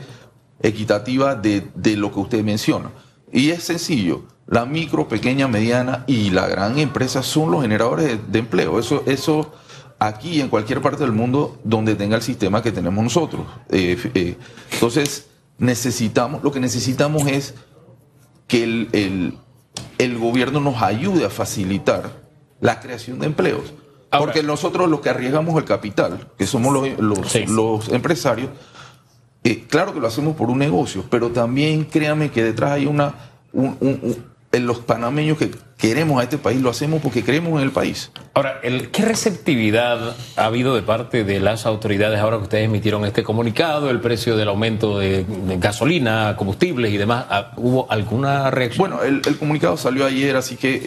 equitativa 0.62 1.36
de, 1.36 1.67
lo 1.98 2.13
que 2.13 2.19
usted 2.22 2.41
menciona. 2.41 2.91
Y 3.34 3.50
es 3.50 3.63
sencillo, 3.63 4.24
la 4.48 4.65
micro, 4.65 5.10
pequeña, 5.10 5.50
mediana 5.50 6.05
y 6.07 6.29
la 6.29 6.48
gran 6.48 6.79
empresa 6.79 7.22
son 7.22 7.51
los 7.51 7.62
generadores 7.63 8.17
de, 8.31 8.39
empleo. 8.39 8.79
Eso, 8.79 9.03
eso 9.07 9.51
aquí 10.00 10.39
en 10.39 10.48
cualquier 10.48 10.81
parte 10.81 11.03
del 11.03 11.12
mundo 11.12 11.60
donde 11.65 11.95
tenga 11.95 12.15
el 12.15 12.22
sistema 12.22 12.63
que 12.63 12.72
tenemos 12.72 13.03
nosotros. 13.03 13.45
Eh, 13.67 14.38
entonces, 14.72 15.27
necesitamos, 15.57 16.41
lo 16.45 16.53
que 16.53 16.62
necesitamos 16.62 17.27
es 17.27 17.55
que 18.48 18.63
el, 18.63 19.38
gobierno 20.17 20.60
nos 20.60 20.82
ayude 20.82 21.25
a 21.25 21.29
facilitar 21.29 22.12
la 22.62 22.79
creación 22.79 23.20
de 23.20 23.27
empleos. 23.27 23.74
Porque 24.17 24.44
nosotros 24.44 24.89
los 24.89 25.01
que 25.01 25.10
arriesgamos 25.10 25.58
el 25.58 25.65
capital, 25.65 26.27
que 26.38 26.48
somos 26.48 26.74
los, 26.74 27.38
los, 27.48 27.89
empresarios, 27.89 28.50
eh, 29.44 29.65
claro 29.67 29.94
que 29.94 30.00
lo 30.00 30.08
hacemos 30.08 30.36
por 30.36 30.50
un 30.50 30.58
negocio, 30.58 31.03
pero 31.10 31.29
también 31.32 31.84
créame 31.86 32.32
que 32.32 32.44
detrás 32.44 32.72
hay 32.72 32.86
una, 32.86 33.13
un, 33.51 34.17
los 34.59 34.79
panameños 34.79 35.38
que 35.38 35.51
queremos 35.77 36.19
a 36.19 36.24
este 36.24 36.38
país, 36.38 36.62
lo 36.62 36.69
hacemos 36.69 37.01
porque 37.01 37.24
creemos 37.24 37.59
en 37.59 37.65
el 37.67 37.71
país. 37.71 38.12
Ahora, 38.33 38.59
el, 38.63 38.91
¿qué 38.91 39.03
receptividad 39.03 40.15
ha 40.35 40.45
habido 40.45 40.75
de 40.75 40.81
parte 40.81 41.24
de 41.24 41.39
las 41.39 41.65
autoridades 41.65 42.19
ahora 42.19 42.38
que 42.38 42.43
ustedes 42.43 42.65
emitieron 42.65 43.05
este 43.05 43.24
comunicado, 43.24 43.89
el 43.89 44.00
precio 44.00 44.35
del 44.38 44.47
aumento 44.47 45.00
de, 45.00 45.25
gasolina, 45.59 46.35
combustibles 46.38 46.93
y 46.93 46.97
demás? 46.97 47.25
¿Hubo 47.57 47.91
alguna 47.91 48.51
reacción? 48.51 48.89
Bueno, 48.89 49.03
el, 49.03 49.38
comunicado 49.38 49.77
salió 49.77 50.05
ayer, 50.05 50.35
así 50.35 50.55
que 50.55 50.81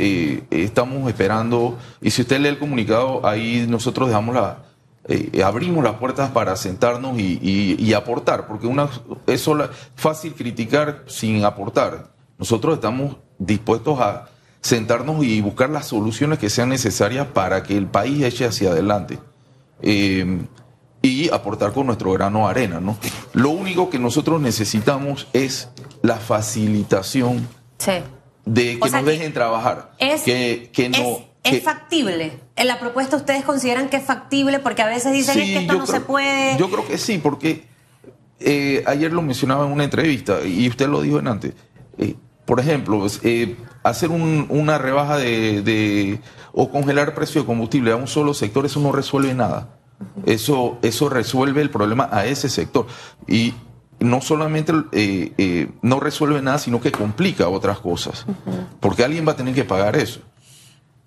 eh, 0.50 0.64
estamos 0.64 1.08
esperando. 1.08 1.78
Y 2.00 2.10
si 2.10 2.22
usted 2.22 2.40
lee 2.40 2.48
el 2.48 2.58
comunicado, 2.58 3.26
ahí 3.26 3.66
nosotros 3.68 4.08
dejamos 4.08 4.34
la, 4.34 4.58
eh, 5.08 5.42
abrimos 5.42 5.82
las 5.82 5.94
puertas 5.94 6.30
para 6.30 6.54
sentarnos 6.54 7.18
y, 7.18 7.94
aportar, 7.94 8.46
porque 8.46 8.66
una, 8.66 8.90
es 9.26 9.48
fácil 9.96 10.34
criticar 10.34 11.04
sin 11.06 11.44
aportar. 11.46 12.12
Nosotros 12.37 12.75
estamos 12.75 13.16
dispuestos 13.38 14.00
a 14.00 14.28
sentarnos 14.61 15.25
y 15.25 15.40
buscar 15.40 15.71
las 15.71 15.87
soluciones 15.87 16.38
que 16.38 16.50
sean 16.50 16.68
necesarias 16.68 17.26
para 17.26 17.62
que 17.62 17.76
el 17.76 17.87
país 17.87 18.23
eche 18.23 18.45
hacia 18.45 18.71
adelante. 18.71 19.18
Eh, 19.83 20.40
y 21.00 21.30
aportar 21.30 21.73
con 21.73 21.87
nuestro 21.87 22.12
grano 22.12 22.40
de 22.40 22.50
arena, 22.50 22.80
¿no? 22.80 22.97
Lo 23.33 23.50
único 23.50 23.88
que 23.88 23.99
nosotros 23.99 24.40
necesitamos 24.40 25.28
es 25.33 25.68
la 26.02 26.16
facilitación 26.16 27.47
de 28.45 28.80
que 28.80 28.90
nos 28.90 29.04
dejen 29.04 29.33
trabajar. 29.33 29.92
Es, 29.99 30.23
que, 30.23 30.90
no, 30.90 31.21
es, 31.45 31.62
factible. 31.62 32.40
En 32.57 32.66
la 32.66 32.80
propuesta 32.80 33.16
ustedes 33.16 33.45
consideran 33.45 33.88
que 33.88 33.99
es 33.99 34.04
factible 34.04 34.59
porque 34.59 34.83
a 34.83 34.87
veces 34.87 35.12
dicen 35.12 35.37
que 35.37 35.59
esto 35.59 35.75
no 35.75 35.87
se 35.87 36.00
puede. 36.00 36.59
Yo 36.59 36.68
creo 36.71 36.87
que 36.87 36.99
sí, 36.99 37.18
porque 37.18 37.64
eh, 38.40 38.83
ayer 38.87 39.12
lo 39.12 39.23
mencionaba 39.23 39.66
en 39.66 39.73
una 39.73 39.85
entrevista 39.85 40.45
y 40.45 40.68
usted 40.68 40.88
lo 40.88 41.00
dijo 41.00 41.21
en 41.21 41.28
antes. 41.28 41.54
Eh, 41.99 42.16
por 42.49 42.61
ejemplo, 42.61 43.00
pues, 43.00 43.21
eh, 43.25 43.57
hacer 43.83 44.09
una 44.09 44.78
rebaja 44.78 45.19
de, 45.19 46.19
o 46.52 46.71
congelar 46.71 47.09
el 47.09 47.14
precio 47.14 47.43
de 47.43 47.47
combustible 47.47 47.93
a 47.93 47.97
un 47.97 48.07
solo 48.07 48.33
sector, 48.33 48.64
eso 48.64 48.81
no 48.81 48.90
resuelve 48.90 49.35
nada. 49.35 49.76
Eso, 50.25 50.78
eso 50.81 51.11
resuelve 51.11 51.61
el 51.61 51.69
problema 51.69 52.09
a 52.11 52.25
ese 52.25 52.49
sector. 52.49 52.87
Y 53.26 53.52
no 54.00 54.23
solamente 54.23 54.73
no 55.83 56.00
resuelve 56.00 56.40
nada, 56.40 56.57
sino 56.57 56.81
que 56.81 56.90
complica 56.90 57.50
otras 57.50 57.81
cosas. 57.81 58.25
Porque 58.81 59.05
alguien 59.05 59.28
va 59.28 59.33
a 59.33 59.37
tener 59.37 59.55
que 59.55 59.64
pagar 59.64 59.95
eso. 59.97 60.21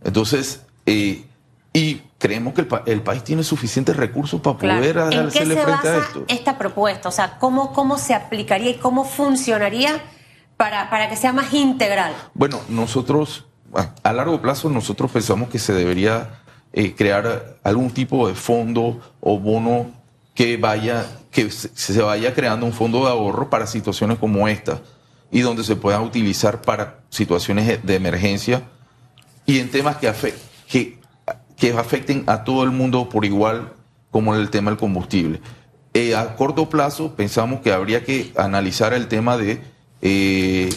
Entonces, 0.04 0.62
y 0.86 2.02
creemos 2.20 2.54
que 2.54 2.68
el, 2.86 3.02
país 3.02 3.24
tiene 3.24 3.44
suficientes 3.44 3.96
recursos 3.96 4.42
para 4.42 4.60
poder 4.60 5.00
hacerle 5.00 5.56
frente 5.56 5.88
a 5.88 5.98
esto. 5.98 6.24
Esta 6.28 6.60
propuesta, 6.60 7.10
o 7.10 7.12
sea, 7.12 7.40
¿cómo, 7.40 7.74
cómo 7.74 7.98
se 7.98 8.14
aplicaría 8.14 8.70
y 8.70 8.76
cómo 8.76 9.06
funcionaría 9.06 10.04
para, 10.62 10.92
para 10.92 11.10
que 11.10 11.16
sea 11.16 11.34
más 11.34 11.52
integral? 11.56 12.14
Bueno, 12.36 12.62
nosotros, 12.70 13.46
a 14.04 14.14
largo 14.14 14.40
plazo, 14.44 14.70
nosotros 14.70 15.10
pensamos 15.10 15.50
que 15.50 15.58
se 15.58 15.74
debería 15.74 16.42
eh, 16.72 16.94
crear 16.94 17.58
algún 17.64 17.90
tipo 17.90 18.28
de 18.28 18.36
fondo 18.36 19.02
o 19.22 19.40
bono 19.40 19.90
que 20.36 20.58
vaya, 20.58 21.08
que 21.32 21.50
se 21.50 22.02
vaya 22.04 22.36
creando 22.36 22.68
un 22.68 22.74
fondo 22.74 23.06
de 23.06 23.10
ahorro 23.10 23.50
para 23.50 23.66
situaciones 23.66 24.20
como 24.20 24.48
esta 24.48 24.82
y 25.32 25.40
donde 25.40 25.64
se 25.64 25.76
pueda 25.76 26.00
utilizar 26.00 26.62
para 26.62 27.00
situaciones 27.10 27.84
de 27.84 27.96
emergencia 27.96 28.62
y 29.48 29.58
en 29.58 29.72
temas 29.72 29.98
que, 29.98 30.14
que 30.68 31.00
que 31.58 31.72
afecten 31.72 32.24
a 32.28 32.44
todo 32.44 32.64
el 32.64 32.70
mundo 32.70 33.10
por 33.10 33.26
igual, 33.26 33.74
como 34.12 34.36
el 34.36 34.52
tema 34.52 34.70
del 34.70 34.80
combustible. 34.80 35.42
Eh, 35.96 36.16
a 36.16 36.36
corto 36.36 36.70
plazo 36.70 37.16
pensamos 37.16 37.62
que 37.62 37.74
habría 37.74 38.04
que 38.04 38.32
analizar 38.38 38.94
el 38.94 39.08
tema 39.08 39.38
de, 39.38 39.71
eh, 40.02 40.70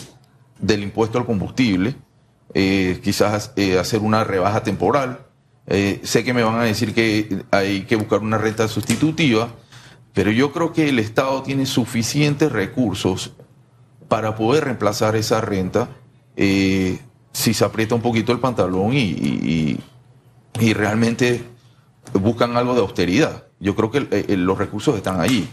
del 0.59 0.83
impuesto 0.83 1.19
al 1.19 1.26
combustible, 1.26 1.97
eh, 2.52 3.00
quizás 3.02 3.52
hacer 3.78 4.00
una 4.00 4.25
rebaja 4.25 4.62
temporal. 4.62 5.26
sé 5.66 6.25
que 6.25 6.35
me 6.35 6.43
van 6.43 6.61
a 6.61 6.64
decir 6.64 6.95
que 6.95 7.45
hay 7.50 7.83
que 7.83 7.97
buscar 7.97 8.21
una 8.21 8.38
renta 8.38 8.69
sustitutiva, 8.69 9.49
pero 10.12 10.31
yo 10.31 10.52
creo 10.52 10.73
que 10.73 10.88
el 10.88 10.99
Estado 10.99 11.43
tiene 11.43 11.66
suficientes 11.66 12.52
recursos 12.52 13.33
para 14.09 14.37
poder 14.37 14.64
reemplazar 14.64 15.16
esa 15.16 15.40
renta 15.40 15.88
si 16.37 17.54
se 17.54 17.64
aprieta 17.64 17.95
un 17.95 18.02
poquito 18.02 18.33
el 18.33 18.38
pantalón 18.38 18.93
y 18.95 19.78
realmente 20.75 21.54
buscan 22.12 22.57
algo 22.57 22.75
de 22.75 22.81
austeridad. 22.81 23.45
Yo 23.61 23.75
creo 23.75 23.90
que 23.90 23.99
eh, 23.99 24.26
eh, 24.28 24.37
los 24.37 24.59
recursos 24.59 24.97
están 24.97 25.21
allí. 25.21 25.49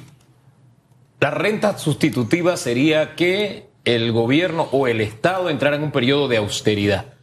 La 1.21 1.29
renta 1.29 1.77
sustitutiva 1.77 2.57
sería 2.57 3.15
que 3.15 3.69
el 3.85 4.11
gobierno 4.11 4.67
o 4.71 4.87
el 4.87 5.01
Estado 5.01 5.49
entrara 5.49 5.75
en 5.75 5.83
un 5.83 5.91
periodo 5.91 6.27
de 6.27 6.37
austeridad. 6.37 7.13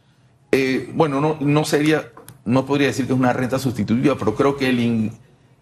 Eh, 0.53 0.89
bueno, 0.93 1.19
no, 1.19 1.37
no 1.41 1.65
sería, 1.65 2.11
no 2.45 2.65
podría 2.65 2.87
decir 2.87 3.05
que 3.05 3.13
es 3.13 3.19
una 3.19 3.33
renta 3.33 3.59
sustitutiva, 3.59 4.15
pero 4.17 4.35
creo 4.35 4.55
que 4.55 4.69
el 4.69 5.11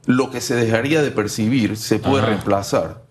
lo 0.05 0.29
que 0.29 0.39
se 0.39 0.55
dejaría 0.55 1.01
de 1.01 1.09
percibir 1.11 1.77
se 1.77 1.99
puede 1.99 2.25
reemplazar 2.25 3.03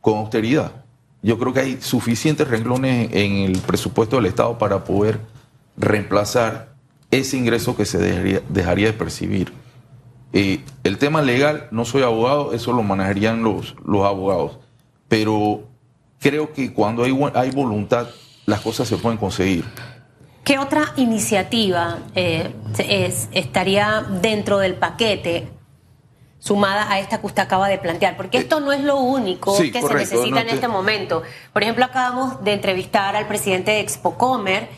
con 0.00 0.18
austeridad. 0.18 0.84
Yo 1.22 1.38
creo 1.38 1.52
que 1.52 1.60
hay 1.60 1.78
suficientes 1.80 2.46
renglones 2.46 3.10
en 3.12 3.32
el 3.38 3.58
presupuesto 3.58 4.14
del 4.14 4.26
Estado 4.26 4.58
para 4.58 4.84
poder 4.84 5.18
reemplazar 5.76 6.76
ese 7.10 7.36
ingreso 7.36 7.76
que 7.76 7.84
se 7.84 7.98
dejaría, 7.98 8.86
de 8.86 8.92
percibir. 8.92 9.52
Eh, 10.32 10.60
el 10.84 10.98
tema 10.98 11.22
legal, 11.22 11.68
no 11.70 11.84
soy 11.84 12.02
abogado, 12.02 12.52
eso 12.52 12.72
lo 12.72 12.82
manejarían 12.82 13.42
los, 13.42 13.74
los 13.84 14.04
abogados, 14.04 14.58
pero 15.08 15.64
creo 16.20 16.52
que 16.52 16.72
cuando 16.72 17.04
hay, 17.04 17.16
hay 17.34 17.50
voluntad, 17.50 18.08
las 18.44 18.60
cosas 18.60 18.88
se 18.88 18.96
pueden 18.96 19.18
conseguir. 19.18 19.64
¿Qué 20.44 20.58
otra 20.58 20.92
iniciativa 20.96 21.98
eh, 22.14 22.52
estaría 23.32 24.06
dentro 24.22 24.58
del 24.58 24.74
paquete 24.74 25.48
sumada 26.38 26.88
a 26.88 27.00
esta 27.00 27.20
que 27.20 27.26
usted 27.26 27.42
acaba 27.42 27.68
de 27.68 27.78
plantear? 27.78 28.16
Porque 28.16 28.38
esto 28.38 28.60
no 28.60 28.72
es 28.72 28.84
lo 28.84 28.96
único 28.96 29.58
que 29.58 29.82
se 29.82 29.94
necesita 29.94 30.42
en 30.42 30.48
este 30.48 30.68
momento. 30.68 31.24
Por 31.52 31.64
ejemplo, 31.64 31.84
acabamos 31.84 32.44
de 32.44 32.52
entrevistar 32.52 33.16
al 33.16 33.26
presidente 33.26 33.72
de 33.72 33.80
Expocomer 33.80 34.68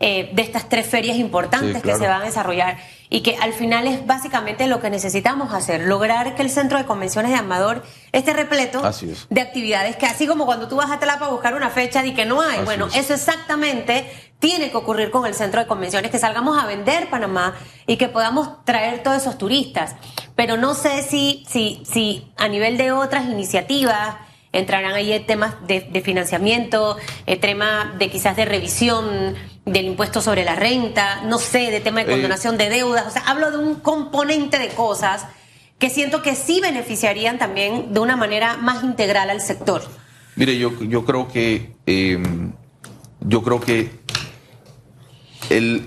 eh, 0.00 0.30
de 0.32 0.42
estas 0.42 0.68
tres 0.68 0.86
ferias 0.86 1.16
importantes 1.16 1.82
que 1.82 1.94
se 1.94 2.06
van 2.06 2.22
a 2.22 2.24
desarrollar 2.24 2.78
y 3.10 3.20
que 3.20 3.36
al 3.36 3.52
final 3.52 3.86
es 3.86 4.06
básicamente 4.06 4.66
lo 4.66 4.80
que 4.80 4.90
necesitamos 4.90 5.52
hacer, 5.54 5.82
lograr 5.82 6.34
que 6.34 6.42
el 6.42 6.50
centro 6.50 6.78
de 6.78 6.84
convenciones 6.84 7.30
de 7.30 7.36
Amador 7.36 7.84
esté 8.12 8.32
repleto 8.32 8.82
de 9.30 9.40
actividades 9.40 9.96
que 9.96 10.06
así 10.06 10.26
como 10.26 10.46
cuando 10.46 10.68
tú 10.68 10.76
vas 10.76 10.90
a 10.90 10.98
Tlapa 10.98 11.26
a 11.26 11.30
buscar 11.30 11.54
una 11.54 11.70
fecha 11.70 12.04
y 12.04 12.12
que 12.12 12.24
no 12.24 12.40
hay, 12.40 12.64
bueno, 12.64 12.88
eso 12.94 13.14
exactamente 13.14 14.10
tiene 14.40 14.70
que 14.70 14.76
ocurrir 14.76 15.10
con 15.10 15.26
el 15.26 15.34
centro 15.34 15.60
de 15.60 15.66
convenciones, 15.66 16.10
que 16.10 16.18
salgamos 16.18 16.62
a 16.62 16.66
vender 16.66 17.08
Panamá 17.08 17.54
y 17.86 17.96
que 17.96 18.08
podamos 18.08 18.64
traer 18.64 19.02
todos 19.02 19.16
esos 19.16 19.38
turistas. 19.38 19.94
Pero 20.36 20.56
no 20.56 20.74
sé 20.74 21.02
si, 21.02 21.46
si, 21.48 21.82
si 21.90 22.30
a 22.36 22.48
nivel 22.48 22.76
de 22.76 22.92
otras 22.92 23.24
iniciativas 23.24 24.16
entrarán 24.54 24.94
ahí 24.94 25.18
temas 25.26 25.54
de, 25.66 25.80
de 25.80 26.00
financiamiento, 26.00 26.96
el 27.26 27.40
tema 27.40 27.94
de 27.98 28.10
quizás 28.10 28.36
de 28.36 28.44
revisión 28.44 29.34
del 29.66 29.86
impuesto 29.86 30.20
sobre 30.20 30.44
la 30.44 30.56
renta, 30.56 31.22
no 31.24 31.38
sé, 31.38 31.70
de 31.70 31.80
tema 31.80 32.04
de 32.04 32.10
eh, 32.10 32.14
condonación 32.14 32.56
de 32.56 32.68
deudas, 32.68 33.06
o 33.06 33.10
sea, 33.10 33.22
hablo 33.22 33.50
de 33.50 33.58
un 33.58 33.76
componente 33.76 34.58
de 34.58 34.68
cosas 34.68 35.26
que 35.78 35.90
siento 35.90 36.22
que 36.22 36.34
sí 36.34 36.60
beneficiarían 36.60 37.38
también 37.38 37.92
de 37.92 38.00
una 38.00 38.16
manera 38.16 38.56
más 38.56 38.84
integral 38.84 39.30
al 39.30 39.40
sector. 39.40 39.82
Mire, 40.36 40.58
yo, 40.58 40.72
yo 40.82 41.04
creo 41.04 41.28
que 41.28 41.76
em, 41.86 42.52
yo 43.20 43.42
creo 43.42 43.60
que 43.60 43.90
el, 45.50 45.86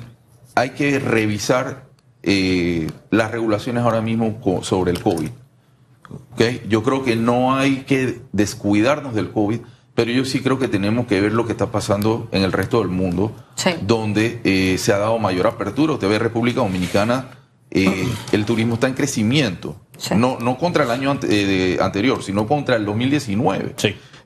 hay 0.55 0.71
que 0.71 0.99
revisar 0.99 1.85
eh, 2.23 2.89
las 3.11 3.31
regulaciones 3.31 3.83
ahora 3.83 4.01
mismo 4.01 4.39
sobre 4.63 4.91
el 4.91 5.01
COVID. 5.01 5.29
¿Okay? 6.33 6.63
Yo 6.67 6.83
creo 6.83 7.03
que 7.03 7.15
no 7.15 7.55
hay 7.55 7.83
que 7.83 8.21
descuidarnos 8.31 9.13
del 9.13 9.31
COVID 9.31 9.59
pero 9.97 10.11
yo 10.11 10.25
sí 10.25 10.41
creo 10.41 10.59
que 10.59 10.67
tenemos 10.67 11.07
que 11.07 11.19
ver 11.19 11.33
lo 11.33 11.47
que 11.47 11.53
está 11.53 11.71
pasando 11.71 12.29
en 12.31 12.43
el 12.43 12.51
resto 12.51 12.77
del 12.77 12.89
mundo, 12.89 13.35
donde 13.81 14.41
eh, 14.43 14.77
se 14.77 14.93
ha 14.93 14.99
dado 14.99 15.17
mayor 15.17 15.47
apertura. 15.47 15.93
Usted 15.93 16.07
ve 16.07 16.19
República 16.19 16.59
Dominicana, 16.59 17.31
eh, 17.71 18.07
el 18.31 18.45
turismo 18.45 18.75
está 18.75 18.85
en 18.85 18.93
crecimiento, 18.93 19.75
no, 20.15 20.37
no 20.39 20.59
contra 20.59 20.83
el 20.83 20.91
año 20.91 21.17
eh, 21.23 21.79
anterior, 21.81 22.21
sino 22.21 22.45
contra 22.45 22.75
el 22.75 22.85
2019. 22.85 23.73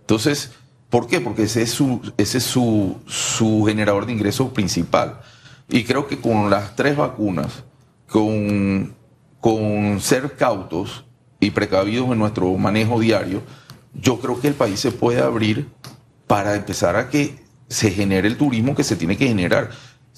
Entonces, 0.01 0.51
¿por 0.89 1.07
qué? 1.07 1.21
Porque 1.21 1.43
ese 1.43 1.61
es, 1.61 1.71
su, 1.71 2.01
ese 2.17 2.39
es 2.39 2.43
su, 2.43 2.97
su 3.07 3.63
generador 3.65 4.05
de 4.05 4.11
ingresos 4.11 4.49
principal. 4.49 5.21
Y 5.69 5.85
creo 5.85 6.05
que 6.05 6.19
con 6.19 6.49
las 6.49 6.75
tres 6.75 6.97
vacunas, 6.97 7.63
con, 8.09 8.93
con 9.39 10.01
ser 10.01 10.35
cautos 10.35 11.05
y 11.41 11.51
precavidos 11.51 12.09
en 12.09 12.19
nuestro 12.19 12.55
manejo 12.55 12.99
diario, 13.01 13.41
yo 13.93 14.19
creo 14.19 14.39
que 14.39 14.47
el 14.47 14.53
país 14.53 14.79
se 14.79 14.91
puede 14.91 15.19
abrir 15.19 15.67
para 16.27 16.55
empezar 16.55 16.95
a 16.95 17.09
que 17.09 17.35
se 17.67 17.91
genere 17.91 18.29
el 18.29 18.37
turismo 18.37 18.75
que 18.75 18.85
se 18.85 18.95
tiene 18.95 19.17
que 19.17 19.27
generar. 19.27 19.71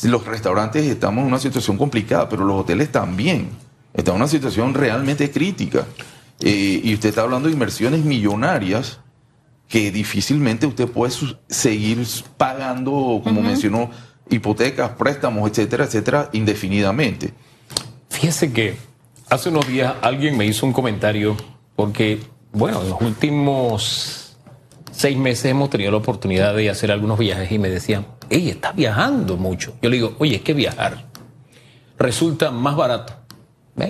Los 0.03 0.25
restaurantes 0.25 0.85
estamos 0.85 1.23
en 1.23 1.29
una 1.29 1.39
situación 1.39 1.77
complicada, 1.77 2.29
pero 2.29 2.45
los 2.45 2.61
hoteles 2.61 2.91
también. 2.91 3.49
Están 3.93 4.15
en 4.15 4.21
una 4.21 4.27
situación 4.27 4.73
realmente 4.73 5.31
crítica. 5.31 5.85
Eh, 6.39 6.81
y 6.83 6.93
usted 6.93 7.09
está 7.09 7.21
hablando 7.21 7.47
de 7.47 7.53
inversiones 7.53 8.03
millonarias 8.03 8.99
que 9.67 9.91
difícilmente 9.91 10.65
usted 10.65 10.87
puede 10.87 11.13
seguir 11.47 12.05
pagando, 12.37 13.21
como 13.23 13.41
mencionó, 13.41 13.89
hipotecas, 14.29 14.91
préstamos, 14.91 15.49
etcétera, 15.49 15.85
etcétera, 15.85 16.29
indefinidamente. 16.33 17.33
Fíjese 18.09 18.51
que 18.51 18.77
hace 19.29 19.49
unos 19.49 19.67
días 19.67 19.95
alguien 20.01 20.37
me 20.37 20.45
hizo 20.45 20.65
un 20.65 20.73
comentario 20.73 21.35
porque 21.75 22.19
bueno, 22.51 22.81
en 22.81 22.89
los 22.89 23.01
últimos 23.01 24.37
seis 24.91 25.17
meses 25.17 25.45
hemos 25.45 25.71
tenido 25.71 25.91
la 25.91 25.97
oportunidad 25.97 26.55
de 26.55 26.69
hacer 26.69 26.91
algunos 26.91 27.17
viajes 27.17 27.51
y 27.51 27.57
me 27.57 27.69
decían, 27.69 28.05
ella 28.29 28.51
está 28.51 28.71
viajando 28.71 29.37
mucho. 29.37 29.73
Yo 29.81 29.89
le 29.89 29.95
digo, 29.95 30.15
oye, 30.19 30.35
es 30.35 30.41
que 30.43 30.53
viajar 30.53 31.05
resulta 31.97 32.51
más 32.51 32.75
barato. 32.75 33.13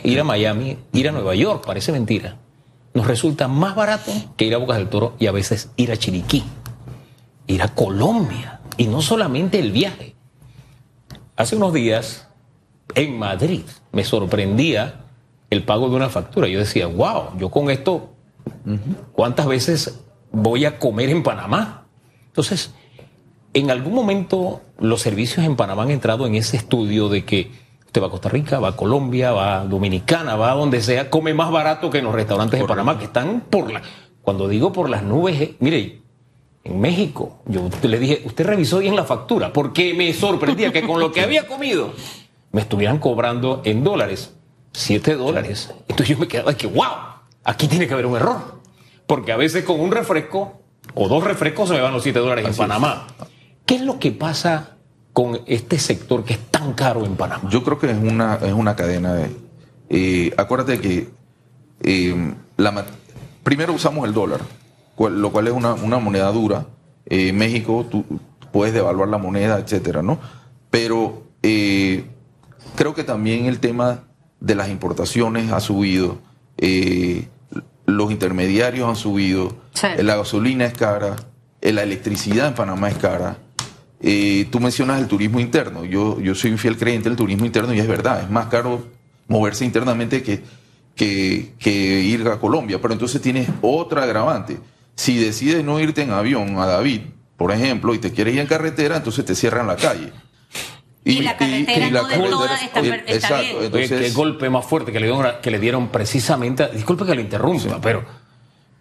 Ir 0.03 0.21
a 0.21 0.23
Miami, 0.23 0.77
ir 0.93 1.09
a 1.09 1.11
Nueva 1.11 1.35
York, 1.35 1.65
parece 1.65 1.91
mentira. 1.91 2.37
Nos 2.93 3.05
resulta 3.05 3.49
más 3.49 3.75
barato 3.75 4.11
que 4.37 4.45
ir 4.45 4.55
a 4.55 4.59
Bocas 4.59 4.77
del 4.77 4.87
Toro 4.87 5.15
y 5.19 5.27
a 5.27 5.33
veces 5.33 5.71
ir 5.75 5.91
a 5.91 5.97
Chiriquí, 5.97 6.43
ir 7.47 7.61
a 7.61 7.67
Colombia. 7.75 8.61
Y 8.77 8.87
no 8.87 9.01
solamente 9.01 9.59
el 9.59 9.73
viaje. 9.73 10.15
Hace 11.35 11.57
unos 11.57 11.73
días, 11.73 12.29
en 12.95 13.19
Madrid, 13.19 13.63
me 13.91 14.05
sorprendía 14.05 15.02
el 15.53 15.63
pago 15.63 15.89
de 15.89 15.95
una 15.95 16.09
factura. 16.09 16.47
Yo 16.47 16.59
decía, 16.59 16.87
wow, 16.87 17.37
yo 17.37 17.49
con 17.49 17.69
esto, 17.69 18.09
¿cuántas 19.13 19.45
veces 19.45 19.99
voy 20.31 20.65
a 20.65 20.79
comer 20.79 21.09
en 21.09 21.23
Panamá? 21.23 21.85
Entonces, 22.27 22.73
en 23.53 23.71
algún 23.71 23.93
momento 23.93 24.61
los 24.79 25.01
servicios 25.01 25.45
en 25.45 25.55
Panamá 25.55 25.83
han 25.83 25.91
entrado 25.91 26.25
en 26.25 26.35
ese 26.35 26.57
estudio 26.57 27.09
de 27.09 27.23
que 27.23 27.51
usted 27.85 28.01
va 28.01 28.07
a 28.07 28.09
Costa 28.09 28.29
Rica, 28.29 28.59
va 28.59 28.69
a 28.69 28.75
Colombia, 28.75 29.31
va 29.31 29.61
a 29.61 29.65
Dominicana, 29.65 30.35
va 30.35 30.51
a 30.51 30.55
donde 30.55 30.81
sea, 30.81 31.09
come 31.09 31.33
más 31.33 31.51
barato 31.51 31.89
que 31.89 31.99
en 31.99 32.05
los 32.05 32.15
restaurantes 32.15 32.59
de 32.59 32.65
Panamá, 32.65 32.97
que 32.97 33.05
están 33.05 33.41
por 33.49 33.71
la... 33.71 33.81
Cuando 34.23 34.47
digo 34.47 34.71
por 34.71 34.89
las 34.89 35.03
nubes, 35.03 35.39
eh, 35.39 35.55
mire, 35.59 36.01
en 36.63 36.79
México, 36.79 37.39
yo 37.45 37.69
le 37.83 37.99
dije, 37.99 38.21
usted 38.25 38.45
revisó 38.45 38.79
bien 38.79 38.95
la 38.95 39.03
factura, 39.03 39.51
porque 39.51 39.93
me 39.93 40.13
sorprendía 40.13 40.71
que 40.71 40.87
con 40.87 40.99
lo 40.99 41.11
que 41.11 41.21
había 41.21 41.45
comido 41.45 41.91
me 42.51 42.61
estuvieran 42.61 42.99
cobrando 42.99 43.61
en 43.65 43.83
dólares, 43.83 44.33
7 44.73 45.15
dólares. 45.15 45.71
Entonces 45.81 46.09
yo 46.09 46.17
me 46.17 46.27
quedaba 46.27 46.53
que, 46.55 46.67
wow, 46.67 46.85
aquí 47.43 47.67
tiene 47.67 47.87
que 47.87 47.93
haber 47.93 48.05
un 48.05 48.15
error. 48.15 48.61
Porque 49.07 49.31
a 49.31 49.37
veces 49.37 49.63
con 49.63 49.79
un 49.79 49.91
refresco 49.91 50.61
o 50.93 51.07
dos 51.07 51.23
refrescos 51.23 51.69
se 51.69 51.75
me 51.75 51.81
van 51.81 51.93
los 51.93 52.03
7 52.03 52.19
dólares 52.19 52.45
en 52.45 52.55
Panamá. 52.55 53.07
¿Qué 53.65 53.75
es 53.75 53.81
lo 53.81 53.99
que 53.99 54.11
pasa 54.11 54.77
con 55.13 55.41
este 55.45 55.79
sector 55.79 56.23
que 56.23 56.33
es 56.33 56.39
tan 56.51 56.73
caro 56.73 57.05
en 57.05 57.15
Panamá? 57.15 57.49
Yo 57.49 57.63
creo 57.63 57.79
que 57.79 57.91
es 57.91 57.97
una, 57.97 58.35
es 58.35 58.53
una 58.53 58.75
cadena 58.75 59.13
de... 59.13 59.31
Eh, 59.89 60.33
acuérdate 60.37 60.79
que 60.79 61.09
eh, 61.83 62.33
la, 62.57 62.85
primero 63.43 63.73
usamos 63.73 64.07
el 64.07 64.13
dólar, 64.13 64.41
lo 64.97 65.31
cual 65.31 65.47
es 65.47 65.53
una, 65.53 65.73
una 65.73 65.99
moneda 65.99 66.31
dura. 66.31 66.65
Eh, 67.05 67.33
México, 67.33 67.85
tú 67.89 68.05
puedes 68.51 68.73
devaluar 68.73 69.09
la 69.09 69.17
moneda, 69.17 69.59
etcétera, 69.59 70.01
¿no? 70.01 70.19
Pero 70.69 71.23
eh, 71.41 72.05
creo 72.75 72.93
que 72.93 73.03
también 73.03 73.45
el 73.45 73.59
tema 73.59 74.05
de 74.43 74.55
las 74.55 74.67
importaciones 74.69 75.51
ha 75.53 75.59
subido, 75.61 76.19
eh, 76.57 77.27
los 77.85 78.11
intermediarios 78.11 78.87
han 78.89 78.95
subido, 78.97 79.55
Sí. 79.73 79.87
la 79.99 80.17
gasolina 80.17 80.65
es 80.65 80.73
cara, 80.73 81.15
la 81.61 81.81
electricidad 81.81 82.49
en 82.49 82.53
Panamá 82.53 82.89
es 82.89 82.97
cara. 82.97 83.37
Eh, 84.01 84.47
tú 84.51 84.59
mencionas 84.59 84.99
el 85.01 85.07
turismo 85.07 85.39
interno. 85.39 85.85
Yo, 85.85 86.19
yo 86.19 86.35
soy 86.35 86.51
un 86.51 86.57
fiel 86.57 86.77
creyente 86.77 87.07
del 87.07 87.17
turismo 87.17 87.45
interno 87.45 87.73
y 87.73 87.79
es 87.79 87.87
verdad, 87.87 88.21
es 88.21 88.29
más 88.29 88.47
caro 88.47 88.85
moverse 89.29 89.63
internamente 89.63 90.21
que, 90.21 90.43
que, 90.93 91.53
que 91.57 91.71
ir 92.01 92.27
a 92.27 92.37
Colombia. 92.37 92.79
Pero 92.81 92.93
entonces 92.93 93.21
tienes 93.21 93.47
otra 93.61 94.03
agravante. 94.03 94.59
Si 94.95 95.17
decides 95.17 95.63
no 95.63 95.79
irte 95.79 96.01
en 96.01 96.11
avión 96.11 96.57
a 96.59 96.65
David, 96.65 96.99
por 97.37 97.53
ejemplo, 97.53 97.93
y 97.95 97.99
te 97.99 98.11
quieres 98.11 98.33
ir 98.33 98.41
en 98.41 98.47
carretera, 98.47 98.97
entonces 98.97 99.23
te 99.23 99.35
cierran 99.35 99.67
la 99.67 99.77
calle. 99.77 100.11
Y 101.05 101.21
la 101.21 101.35
carretera 101.37 101.89
no 101.89 102.07
de 102.07 102.17
todas 102.29 102.61
está 102.61 102.79
exacto, 102.79 103.35
bien. 103.43 103.55
Oye, 103.57 103.65
entonces, 103.65 104.01
qué 104.01 104.11
golpe 104.11 104.49
más 104.49 104.65
fuerte 104.65 104.91
que 104.91 104.99
le 104.99 105.07
dieron, 105.07 105.27
que 105.41 105.51
le 105.51 105.59
dieron 105.59 105.89
precisamente. 105.89 106.63
a- 106.63 106.67
disculpe 106.69 107.05
que 107.05 107.13
lo 107.15 107.21
interrumpa, 107.21 107.79
pero. 107.81 108.05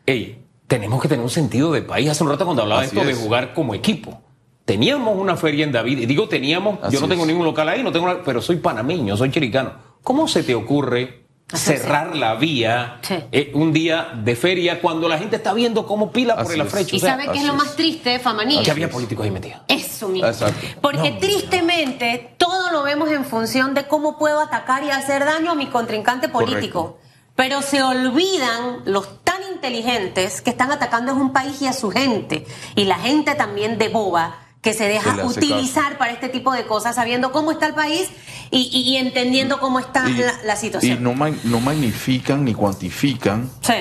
Ey, 0.07 0.38
tenemos 0.67 1.00
que 1.02 1.09
tener 1.09 1.23
un 1.23 1.31
sentido 1.31 1.73
de 1.73 1.83
país. 1.83 2.09
Hace 2.11 2.25
un 2.25 2.31
rato 2.31 2.45
cuando 2.45 2.62
hablaba 2.62 2.81
de 2.83 2.87
Así 2.88 2.97
esto 2.97 3.07
de 3.09 3.14
jugar 3.14 3.52
como 3.55 3.75
equipo. 3.75 4.23
Teníamos 4.64 5.17
una 5.19 5.37
feria 5.37 5.64
en 5.64 5.73
David, 5.73 5.99
y 5.99 6.07
digo 6.07 6.29
teníamos, 6.29 6.79
Así 6.83 6.95
yo 6.95 7.00
no 7.00 7.09
tengo 7.09 7.23
es. 7.23 7.29
ningún 7.29 7.45
local 7.45 7.69
ahí, 7.69 7.83
no 7.83 7.91
tengo 7.93 8.07
una- 8.07 8.23
pero 8.23 8.41
soy 8.41 8.57
panameño, 8.57 9.17
soy 9.17 9.31
chiricano. 9.31 9.73
¿Cómo 10.02 10.29
se 10.29 10.43
te 10.45 10.55
ocurre 10.55 11.22
Hacerse. 11.52 11.82
cerrar 11.82 12.16
la 12.16 12.35
vía 12.35 12.99
Sí. 13.02 13.14
eh, 13.32 13.50
un 13.54 13.73
día 13.73 14.11
de 14.14 14.35
feria 14.37 14.80
cuando 14.80 15.09
la 15.09 15.18
gente 15.18 15.37
está 15.37 15.52
viendo 15.52 15.87
cómo 15.87 16.11
pila 16.12 16.35
por 16.37 16.47
Así 16.47 16.54
el 16.54 16.61
afrecho? 16.62 16.97
¿Y 16.97 16.99
O 16.99 17.00
sea, 17.00 17.11
sabe 17.16 17.30
qué 17.32 17.38
es 17.38 17.44
lo 17.44 17.54
más 17.54 17.76
triste, 17.76 18.18
Famanía? 18.18 18.62
que 18.62 18.71
había 18.71 18.88
políticos 18.90 19.25
ahí 19.25 19.30
metidos. 19.30 19.61
Eso 19.68 20.09
mismo. 20.09 20.26
Exacto. 20.28 20.66
Porque 20.80 21.12
tristemente 21.12 22.35
todo 22.38 22.71
lo 22.73 22.82
vemos 22.82 23.11
en 23.11 23.25
función 23.25 23.75
de 23.75 23.87
cómo 23.87 24.18
puedo 24.18 24.40
atacar 24.40 24.85
y 24.85 24.90
hacer 24.90 25.25
daño 25.25 25.52
a 25.52 25.54
mi 25.54 25.67
contrincante 25.67 26.28
político. 26.28 26.99
Pero 27.36 27.62
se 27.62 27.82
olvidan 27.82 28.82
los 28.84 29.25
tan 29.25 29.43
inteligentes 29.54 30.43
que 30.43 30.50
están 30.50 30.71
atacando 30.71 31.12
a 31.12 31.15
un 31.15 31.32
país 31.32 31.62
y 31.62 31.67
a 31.67 31.73
su 31.73 31.91
gente. 31.91 32.45
Y 32.76 32.84
la 32.84 32.97
gente 32.99 33.34
también 33.34 33.78
de 33.78 33.88
boba 33.88 34.36
que 34.62 34.72
se 34.75 34.84
deja 34.88 35.26
utilizar 35.26 35.98
para 35.98 36.12
este 36.12 36.28
tipo 36.28 36.52
de 36.52 36.64
cosas, 36.66 36.94
sabiendo 36.94 37.32
cómo 37.32 37.50
está 37.50 37.66
el 37.66 37.75
país 37.75 38.08
y, 38.50 38.70
y- 38.72 38.92
y 38.92 38.96
entendiendo 38.96 39.58
cómo 39.60 39.78
está 39.80 40.08
y, 40.08 40.14
la, 40.14 40.32
la 40.44 40.56
situación. 40.56 40.98
y 40.98 41.00
no, 41.02 41.14
no 41.44 41.60
magnifican 41.60 42.44
ni 42.44 42.54
cuantifican 42.54 43.50
Sí. 43.60 43.75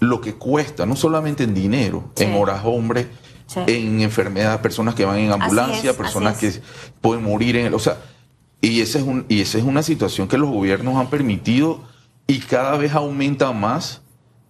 lo 0.00 0.20
que 0.22 0.34
cuesta, 0.34 0.86
no 0.86 0.96
solamente 0.96 1.44
en 1.44 1.52
dinero, 1.54 2.10
Sí. 2.16 2.24
en 2.24 2.34
horas 2.34 2.62
hombre, 2.64 3.08
Sí. 3.46 3.60
en 3.66 4.00
enfermedades, 4.00 4.58
personas 4.60 4.94
que 4.94 5.04
van 5.04 5.18
en 5.18 5.32
ambulancia, 5.32 5.90
es, 5.90 5.96
personas 5.96 6.38
que 6.38 6.50
pueden 7.02 7.22
morir 7.22 7.56
en 7.56 7.66
el, 7.66 7.74
o 7.74 7.78
sea, 7.78 7.98
y 8.62 8.80
esa 8.80 8.98
es 8.98 9.04
un, 9.04 9.26
y 9.28 9.42
esa 9.42 9.58
es 9.58 9.64
una 9.64 9.82
situación 9.82 10.28
que 10.28 10.38
los 10.38 10.48
gobiernos 10.48 10.96
han 10.96 11.08
permitido 11.10 11.82
y 12.26 12.38
cada 12.38 12.78
vez 12.78 12.94
aumenta 12.94 13.52
más 13.52 14.00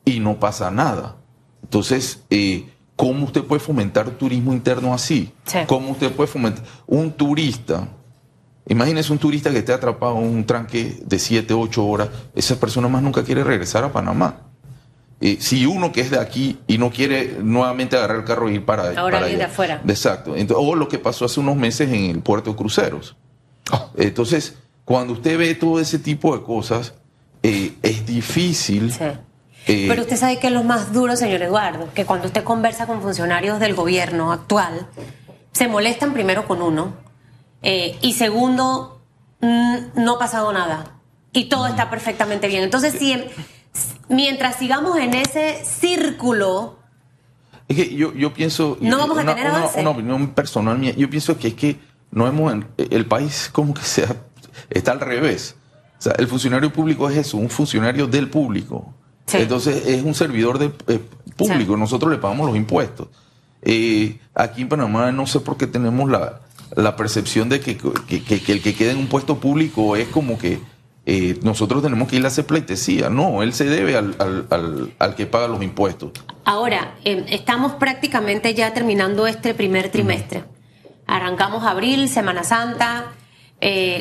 y 0.05 0.21
no 0.21 0.39
pasa 0.39 0.71
nada. 0.71 1.17
Entonces, 1.65 2.23
eh, 2.31 2.69
¿cómo 3.03 3.25
usted 3.25 3.43
puede 3.43 3.59
fomentar 3.59 4.09
turismo 4.11 4.53
interno 4.53 4.95
así? 4.95 5.33
Sí. 5.45 5.59
¿Cómo 5.67 5.91
usted 5.91 6.13
puede 6.13 6.29
fomentar 6.29 6.63
un 6.87 7.11
turista? 7.11 7.89
Imagínese 8.69 9.11
un 9.11 9.19
turista 9.19 9.51
que 9.51 9.59
esté 9.59 9.73
atrapado 9.73 10.19
en 10.19 10.25
un 10.25 10.45
tranque 10.47 10.99
de 11.05 11.19
7, 11.19 11.53
8 11.53 11.85
horas. 11.85 12.11
Esa 12.33 12.61
persona 12.61 12.87
más 12.87 13.03
nunca 13.03 13.25
quiere 13.25 13.43
regresar 13.43 13.83
a 13.83 13.93
Panamá. 13.93 14.43
Eh, 15.21 15.39
si 15.41 15.67
uno 15.67 15.91
que 15.91 16.01
es 16.01 16.13
de 16.13 16.21
aquí 16.21 16.61
y 16.69 16.79
no 16.79 16.93
quiere 16.93 17.39
nuevamente 17.43 17.97
agarrar 17.97 18.19
el 18.19 18.25
carro 18.25 18.49
e 18.49 18.55
ir 18.55 18.65
para, 18.65 18.91
Ahora 18.91 19.17
para 19.19 19.27
viene 19.27 19.39
de 19.39 19.45
allá. 19.47 19.53
afuera. 19.53 19.83
Exacto. 19.89 20.37
Entonces, 20.37 20.65
o 20.65 20.77
lo 20.77 20.87
que 20.87 21.01
pasó 21.01 21.25
hace 21.25 21.41
unos 21.41 21.57
meses 21.57 21.91
en 21.91 22.05
el 22.05 22.21
puerto 22.21 22.51
de 22.51 22.57
cruceros. 22.57 23.17
Entonces, 23.97 24.59
cuando 24.85 25.15
usted 25.15 25.37
ve 25.37 25.57
todo 25.57 25.81
ese 25.81 25.99
tipo 25.99 26.37
de 26.37 26.45
cosas, 26.45 26.95
eh, 27.43 27.75
es 27.83 28.07
difícil. 28.07 28.93
Sí. 28.93 29.07
Eh, 29.67 29.87
Pero 29.89 30.03
usted 30.03 30.17
sabe 30.17 30.39
que 30.39 30.49
es 30.49 30.53
lo 30.53 30.63
más 30.65 30.93
duro, 30.93 31.17
señor 31.17 31.43
Eduardo, 31.43 31.89
que 31.95 32.05
cuando 32.05 32.27
usted 32.27 32.45
conversa 32.45 32.87
con 32.87 33.01
funcionarios 33.03 33.61
del 33.61 33.75
gobierno 33.75 34.33
actual, 34.33 34.87
se 35.53 35.69
molestan 35.69 36.13
primero 36.13 36.47
con 36.47 36.63
uno 36.63 36.95
eh, 37.63 37.97
y 38.01 38.15
segundo, 38.15 39.01
mm, 39.41 39.77
no 39.97 40.17
ha 40.17 40.19
pasado 40.19 40.53
nada 40.53 40.93
y 41.33 41.45
todo 41.49 41.67
está 41.67 41.91
perfectamente 41.91 42.49
bien. 42.49 42.63
Entonces, 42.65 42.95
si 42.99 43.13
en- 43.13 43.27
mientras 44.09 44.57
sigamos 44.57 44.99
en 44.99 45.15
ese 45.15 45.63
círculo, 45.65 46.79
Es 47.69 47.77
que 47.77 47.95
yo, 47.95 48.13
yo 48.15 48.35
pienso. 48.35 48.77
No 48.81 48.99
vamos 48.99 49.17
a 49.19 49.23
una, 49.23 49.35
tener 49.35 49.51
una- 49.51 49.67
una 49.79 49.91
opinión 49.91 50.29
personal 50.35 50.79
mía. 50.79 50.93
Yo 50.97 51.09
pienso 51.09 51.39
que 51.39 51.49
es 51.49 51.55
que 51.55 51.79
no 52.11 52.27
hemos. 52.27 52.53
El 52.77 53.07
país, 53.07 53.49
como 53.53 53.73
que 53.73 53.83
sea, 53.83 54.15
está 54.69 54.93
al 54.93 55.01
revés. 55.01 55.57
O 55.99 56.03
sea, 56.03 56.13
el 56.19 56.27
funcionario 56.27 56.73
público 56.73 57.09
es 57.09 57.17
eso, 57.17 57.37
un 57.39 57.49
funcionario 57.49 58.07
del 58.09 58.29
público. 58.29 58.93
Sí. 59.27 59.39
Entonces 59.39 59.87
es 59.87 60.03
un 60.03 60.15
servidor 60.15 60.59
eh, 60.89 61.01
público. 61.37 61.75
Sí. 61.75 61.81
Nosotros 61.81 62.11
le 62.13 62.19
pagamos 62.19 62.47
los 62.49 62.57
impuestos. 62.57 63.09
Eh, 63.63 64.19
aquí 64.35 64.63
en 64.63 64.69
Panamá 64.69 65.13
no 65.13 65.27
sé 65.27 65.41
por 65.41 65.57
qué 65.57 65.67
tenemos 65.67 66.11
la, 66.11 66.41
la 66.77 66.97
percepción 66.97 67.49
de 67.49 67.61
que, 67.61 67.77
que- 67.77 68.23
que- 68.25 68.41
que 68.43 68.53
el 68.53 68.61
que 68.63 68.75
queda 68.75 68.91
en 68.93 68.99
un 68.99 69.07
puesto 69.07 69.39
público 69.39 69.95
es 69.97 70.09
como 70.09 70.37
que 70.39 70.59
eh, 71.07 71.39
nosotros 71.43 71.83
tenemos 71.83 72.09
que 72.09 72.17
ir 72.17 72.25
a 72.25 72.29
hacer 72.29 72.47
pleitesía. 72.47 73.09
No, 73.11 73.43
él 73.43 73.53
se 73.55 73.65
debe 73.65 73.97
al, 73.97 74.15
al- 74.19 74.47
al- 74.51 74.95
al 74.99 75.15
que 75.15 75.27
paga 75.27 75.49
los 75.49 75.63
impuestos. 75.63 76.11
Ahora, 76.45 76.95
eh, 77.05 77.25
estamos 77.31 77.73
prácticamente 77.75 78.55
ya 78.55 78.73
terminando 78.75 79.27
este 79.27 79.55
primer 79.55 79.91
trimestre. 79.91 80.45
Arrancamos 81.07 81.65
abril, 81.65 82.09
Semana 82.09 82.43
Santa. 82.45 83.13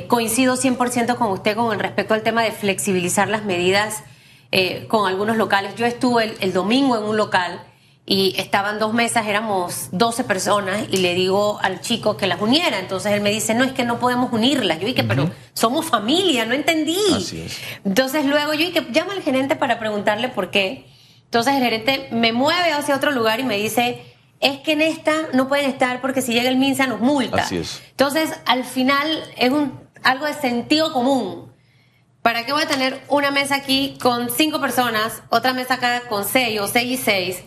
Coincido 0.07 0.55
100% 0.57 1.15
con 1.17 1.27
usted 1.31 1.55
con 1.55 1.77
respecto 1.77 2.15
al 2.15 2.23
tema 2.23 2.41
de 2.41 2.51
flexibilizar 2.51 3.27
las 3.27 3.45
medidas 3.45 4.03
eh, 4.51 4.85
con 4.87 5.07
algunos 5.07 5.37
locales. 5.37 5.75
Yo 5.75 5.85
estuve 5.85 6.23
el, 6.25 6.37
el 6.41 6.53
domingo 6.53 6.97
en 6.97 7.03
un 7.03 7.17
local 7.17 7.61
y 8.05 8.33
estaban 8.37 8.79
dos 8.79 8.93
mesas, 8.93 9.27
éramos 9.27 9.89
12 9.91 10.23
personas 10.23 10.83
y 10.91 10.97
le 10.97 11.13
digo 11.13 11.59
al 11.61 11.81
chico 11.81 12.17
que 12.17 12.27
las 12.27 12.41
uniera. 12.41 12.79
Entonces 12.79 13.13
él 13.13 13.21
me 13.21 13.29
dice, 13.29 13.53
no, 13.53 13.63
es 13.63 13.71
que 13.71 13.85
no 13.85 13.99
podemos 13.99 14.33
unirlas. 14.33 14.79
Yo 14.79 14.87
dije, 14.87 15.03
pero 15.03 15.29
somos 15.53 15.85
familia, 15.85 16.45
no 16.45 16.53
entendí. 16.53 16.97
Así 17.15 17.41
es. 17.41 17.59
Entonces 17.85 18.25
luego 18.25 18.53
yo 18.53 18.65
dije, 18.65 18.85
llama 18.91 19.13
al 19.13 19.21
gerente 19.21 19.55
para 19.55 19.79
preguntarle 19.79 20.29
por 20.29 20.49
qué. 20.49 20.87
Entonces 21.25 21.53
el 21.55 21.63
gerente 21.63 22.09
me 22.11 22.33
mueve 22.33 22.73
hacia 22.73 22.95
otro 22.95 23.11
lugar 23.11 23.39
y 23.39 23.43
me 23.43 23.55
dice, 23.57 24.01
es 24.41 24.59
que 24.59 24.73
en 24.73 24.81
esta 24.81 25.29
no 25.33 25.47
pueden 25.47 25.69
estar 25.69 26.01
porque 26.01 26.21
si 26.21 26.33
llega 26.33 26.49
el 26.49 26.57
MINSA 26.57 26.87
nos 26.87 26.99
multa. 26.99 27.43
Así 27.43 27.57
es. 27.57 27.81
Entonces 27.91 28.31
al 28.45 28.65
final 28.65 29.23
es 29.37 29.51
un, 29.51 29.79
algo 30.03 30.25
de 30.25 30.33
sentido 30.33 30.91
común. 30.91 31.50
¿Para 32.21 32.45
qué 32.45 32.53
voy 32.53 32.63
a 32.63 32.67
tener 32.67 33.01
una 33.07 33.31
mesa 33.31 33.55
aquí 33.55 33.97
con 34.01 34.29
cinco 34.29 34.59
personas, 34.61 35.23
otra 35.29 35.53
mesa 35.53 35.75
acá 35.75 36.03
con 36.07 36.23
seis 36.25 36.59
o 36.59 36.67
seis 36.67 36.99
y 36.99 37.03
seis, 37.03 37.43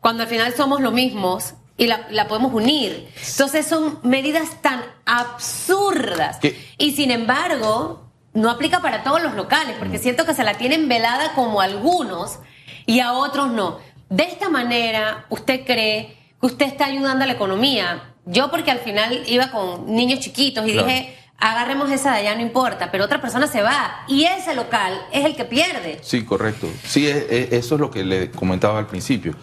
cuando 0.00 0.22
al 0.22 0.28
final 0.28 0.54
somos 0.54 0.80
los 0.80 0.92
mismos 0.92 1.54
y 1.76 1.86
la, 1.86 2.06
la 2.10 2.28
podemos 2.28 2.52
unir? 2.54 3.08
Entonces 3.30 3.66
son 3.66 3.98
medidas 4.04 4.62
tan 4.62 4.80
absurdas. 5.06 6.38
¿Qué? 6.40 6.56
Y 6.78 6.92
sin 6.92 7.10
embargo, 7.10 8.10
no 8.32 8.48
aplica 8.50 8.80
para 8.80 9.02
todos 9.02 9.20
los 9.22 9.34
locales, 9.34 9.76
porque 9.78 9.98
siento 9.98 10.24
que 10.24 10.34
se 10.34 10.44
la 10.44 10.54
tienen 10.54 10.88
velada 10.88 11.32
como 11.34 11.60
algunos 11.60 12.38
y 12.86 13.00
a 13.00 13.12
otros 13.12 13.50
no. 13.50 13.78
De 14.08 14.22
esta 14.24 14.48
manera, 14.50 15.26
¿usted 15.30 15.64
cree 15.66 16.16
que 16.40 16.46
usted 16.46 16.66
está 16.66 16.84
ayudando 16.86 17.24
a 17.24 17.26
la 17.26 17.32
economía? 17.32 18.14
Yo 18.24 18.50
porque 18.52 18.70
al 18.70 18.78
final 18.78 19.24
iba 19.26 19.50
con 19.50 19.92
niños 19.92 20.20
chiquitos 20.20 20.64
y 20.68 20.72
Claro. 20.72 20.86
dije, 20.86 21.18
agarremos 21.42 21.90
esa 21.90 22.12
de 22.12 22.18
allá, 22.20 22.34
no 22.36 22.42
importa, 22.42 22.90
pero 22.92 23.04
otra 23.04 23.20
persona 23.20 23.46
se 23.48 23.62
va 23.62 24.04
y 24.08 24.24
ese 24.24 24.54
local 24.54 24.94
es 25.12 25.24
el 25.24 25.34
que 25.36 25.44
pierde. 25.44 25.98
Sí, 26.02 26.24
correcto. 26.24 26.68
Sí, 26.84 27.06
e- 27.06 27.26
e- 27.30 27.48
eso 27.56 27.74
es 27.74 27.80
lo 27.80 27.90
que 27.90 28.04
le 28.04 28.30
comentaba 28.30 28.78
al 28.78 28.86
principio. 28.86 29.34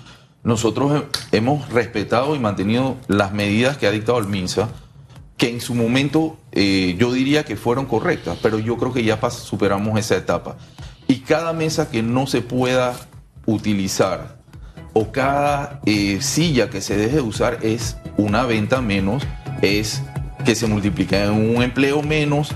Nosotros 0.44 1.04
he- 1.32 1.38
hemos 1.38 1.68
respetado 1.70 2.36
y 2.36 2.40
mantenido 2.40 2.96
las 3.08 3.34
medidas 3.34 3.78
que 3.78 3.86
ha 3.88 3.92
dictado 3.92 4.18
el 4.20 4.28
MINSA, 4.28 4.70
que 5.36 5.50
en 5.50 5.60
su 5.62 5.76
momento 5.76 6.38
eh, 6.54 6.96
yo 6.98 7.12
diría 7.12 7.44
que 7.44 7.56
fueron 7.58 7.86
correctas, 7.86 8.38
pero 8.42 8.60
yo 8.60 8.78
creo 8.78 8.94
que 8.94 9.04
ya 9.04 9.20
superamos 9.30 10.00
esa 10.00 10.16
etapa. 10.16 10.56
Y 11.08 11.20
cada 11.20 11.54
mesa 11.54 11.90
que 11.92 12.02
no 12.02 12.28
se 12.28 12.42
pueda 12.42 12.94
utilizar 13.46 14.38
o 14.94 15.12
cada 15.12 15.82
eh, 15.86 16.20
silla 16.22 16.70
que 16.70 16.82
se 16.82 16.96
deje 16.98 17.18
de 17.18 17.22
usar 17.22 17.60
es 17.62 17.98
una 18.18 18.44
venta 18.46 18.82
menos, 18.82 19.24
es 19.62 20.02
que 20.45 20.56
se 20.56 20.67
multiplica 20.67 21.23
en 21.25 21.32
un 21.56 21.62
empleo 21.63 22.02
menos, 22.02 22.49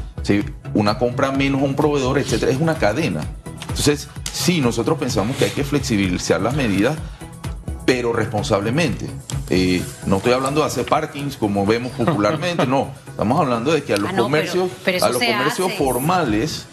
una 0.73 0.97
compra 0.97 1.31
menos 1.31 1.61
a 1.61 1.65
un 1.65 1.75
proveedor, 1.75 2.17
etcétera. 2.17 2.51
Es 2.51 2.59
una 2.59 2.75
cadena. 2.75 3.21
Entonces, 3.61 4.07
sí, 4.31 4.61
nosotros 4.61 4.97
pensamos 4.97 5.35
que 5.37 5.45
hay 5.45 5.51
que 5.51 5.63
flexibilizar 5.63 6.41
las 6.41 6.55
medidas, 6.55 6.95
pero 7.85 8.13
responsablemente. 8.13 9.07
Eh, 9.49 9.83
no 10.05 10.17
estoy 10.17 10.31
hablando 10.33 10.61
de 10.61 10.67
hacer 10.67 10.85
parkings 10.85 11.35
como 11.37 11.65
vemos 11.65 11.91
popularmente, 11.97 12.65
no. 12.65 12.91
Estamos 13.07 13.39
hablando 13.39 13.71
de 13.73 13.83
que 13.83 13.93
a 13.93 13.97
los 13.97 14.09
Ah, 14.09 14.13
no, 14.13 14.23
comercios, 14.23 14.71
pero 14.83 15.03
a 15.05 15.09
los 15.09 15.17
comercios 15.17 15.67
hace. 15.67 15.77
formales 15.77 16.65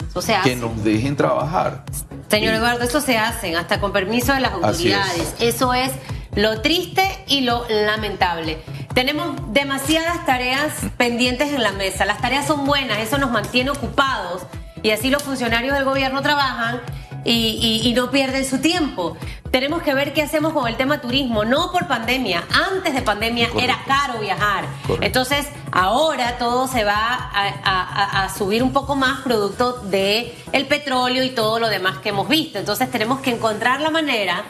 que 0.45 0.57
nos 0.57 0.83
dejen 0.85 1.17
trabajar. 1.17 1.85
Señor 2.31 2.53
Sí. 2.55 2.57
Eduardo, 2.59 2.85
eso 2.85 3.01
se 3.01 3.19
hacen 3.19 3.57
hasta 3.57 3.81
con 3.81 3.93
permiso 3.93 4.33
de 4.33 4.41
las 4.41 4.53
es. 4.53 4.65
autoridades. 4.65 5.35
Eso 5.41 5.75
es 5.75 5.91
lo 6.37 6.61
triste 6.63 7.03
y 7.27 7.41
lo 7.41 7.65
lamentable. 7.69 8.59
Tenemos 8.95 9.37
demasiadas 9.53 10.27
tareas 10.27 10.73
pendientes 10.97 11.53
en 11.53 11.63
la 11.63 11.73
mesa. 11.73 12.05
Las 12.05 12.19
tareas 12.21 12.47
son 12.47 12.67
buenas, 12.67 12.99
eso 12.99 13.19
nos 13.19 13.31
mantiene 13.31 13.71
ocupados 13.71 14.43
y 14.83 14.91
así 14.91 15.11
los 15.11 15.23
funcionarios 15.23 15.75
del 15.75 15.85
gobierno 15.85 16.23
trabajan 16.23 16.81
y, 17.25 17.81
y- 17.83 17.89
y 17.89 17.93
no 17.95 18.11
pierden 18.11 18.45
su 18.45 18.59
tiempo. 18.61 19.17
Tenemos 19.51 19.83
que 19.83 19.95
ver 19.95 20.13
qué 20.13 20.23
hacemos 20.23 20.53
con 20.53 20.67
el 20.69 20.77
tema 20.77 21.01
turismo, 21.01 21.45
no 21.45 21.71
por 21.73 21.87
pandemia. 21.87 22.45
Antes 22.73 22.95
de 22.95 23.03
pandemia 23.03 23.49
era 23.59 23.79
caro 23.87 24.19
viajar. 24.21 24.65
Correcto. 24.87 25.05
Entonces, 25.07 25.47
ahora 25.73 26.39
todo 26.39 26.67
se 26.69 26.85
va 26.85 26.95
a, 26.95 27.49
a- 27.65 27.83
a- 27.83 28.25
a 28.25 28.29
subir 28.35 28.63
un 28.63 28.73
poco 28.73 28.95
más 28.97 29.21
producto 29.21 29.73
de 29.85 30.37
el 30.53 30.67
petróleo 30.67 31.23
y 31.25 31.31
todo 31.31 31.59
lo 31.59 31.69
demás 31.69 31.99
que 31.99 32.11
hemos 32.11 32.29
visto. 32.29 32.59
Entonces, 32.59 32.91
tenemos 32.91 33.21
que 33.21 33.31
encontrar 33.35 33.81
la 33.81 33.91
manera 33.91 34.45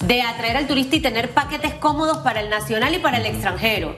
de 0.00 0.22
atraer 0.22 0.56
al 0.56 0.66
turista 0.66 0.96
y 0.96 1.00
tener 1.00 1.30
paquetes 1.30 1.74
cómodos 1.74 2.18
para 2.18 2.40
el 2.40 2.50
nacional 2.50 2.94
y 2.94 2.98
para 2.98 3.18
el 3.18 3.26
extranjero. 3.26 3.96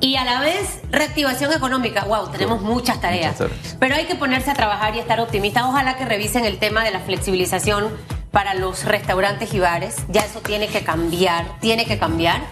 Y 0.00 0.16
a 0.16 0.24
la 0.24 0.40
vez, 0.40 0.80
reactivación 0.90 1.52
económica. 1.52 2.04
Wow, 2.04 2.30
tenemos 2.30 2.60
muchas 2.60 3.00
tareas. 3.00 3.42
Pero 3.80 3.96
hay 3.96 4.04
que 4.04 4.14
ponerse 4.14 4.50
a 4.50 4.54
trabajar 4.54 4.94
y 4.94 5.00
estar 5.00 5.18
optimistas. 5.18 5.64
Ojalá 5.64 5.96
que 5.96 6.04
revisen 6.04 6.44
el 6.44 6.58
tema 6.58 6.84
de 6.84 6.92
la 6.92 7.00
flexibilización 7.00 7.88
para 8.30 8.54
los 8.54 8.84
restaurantes 8.84 9.52
y 9.54 9.58
bares. 9.58 9.96
Ya 10.08 10.20
eso 10.20 10.40
tiene 10.40 10.68
que 10.68 10.82
cambiar, 10.82 11.46
tiene 11.60 11.84
que 11.84 11.98
cambiar. 11.98 12.42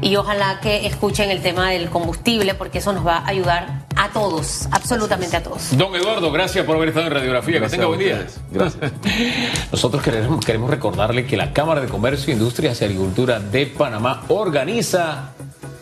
Y 0.00 0.16
ojalá 0.16 0.60
que 0.60 0.86
escuchen 0.86 1.30
el 1.30 1.42
tema 1.42 1.70
del 1.70 1.88
combustible, 1.90 2.54
porque 2.54 2.78
eso 2.78 2.92
nos 2.92 3.06
va 3.06 3.18
a 3.18 3.28
ayudar 3.28 3.86
a 3.96 4.08
todos, 4.10 4.68
absolutamente 4.70 5.36
a 5.36 5.42
todos. 5.42 5.76
Don 5.76 5.94
Eduardo, 5.94 6.30
gracias 6.30 6.64
por 6.64 6.76
haber 6.76 6.90
estado 6.90 7.06
en 7.06 7.12
Radiografía. 7.12 7.60
Que 7.60 7.68
tenga 7.68 7.86
buen 7.86 7.98
día. 7.98 8.26
Gracias. 8.50 8.92
Nosotros 9.72 10.02
queremos, 10.02 10.44
queremos 10.44 10.70
recordarle 10.70 11.26
que 11.26 11.36
la 11.36 11.52
Cámara 11.52 11.80
de 11.80 11.88
Comercio, 11.88 12.32
Industrias 12.32 12.80
y 12.80 12.84
Agricultura 12.84 13.40
de 13.40 13.66
Panamá 13.66 14.22
organiza 14.28 15.32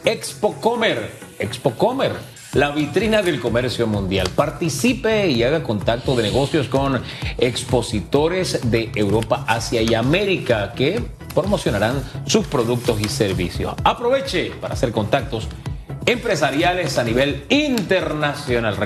Expo 0.04 0.54
Comer. 0.54 1.10
Expo 1.38 1.72
Comer, 1.72 2.12
la 2.54 2.70
vitrina 2.70 3.20
del 3.20 3.38
comercio 3.38 3.86
mundial. 3.86 4.30
Participe 4.34 5.28
y 5.28 5.42
haga 5.42 5.62
contacto 5.62 6.16
de 6.16 6.22
negocios 6.22 6.68
con 6.68 7.02
expositores 7.36 8.70
de 8.70 8.90
Europa, 8.94 9.44
Asia 9.46 9.82
y 9.82 9.92
América 9.94 10.72
que 10.74 11.02
promocionarán 11.36 12.02
sus 12.26 12.46
productos 12.46 12.98
y 13.00 13.08
servicios. 13.08 13.74
Aproveche 13.84 14.50
para 14.60 14.74
hacer 14.74 14.90
contactos 14.90 15.46
empresariales 16.06 16.98
a 16.98 17.04
nivel 17.04 17.44
internacional. 17.50 18.76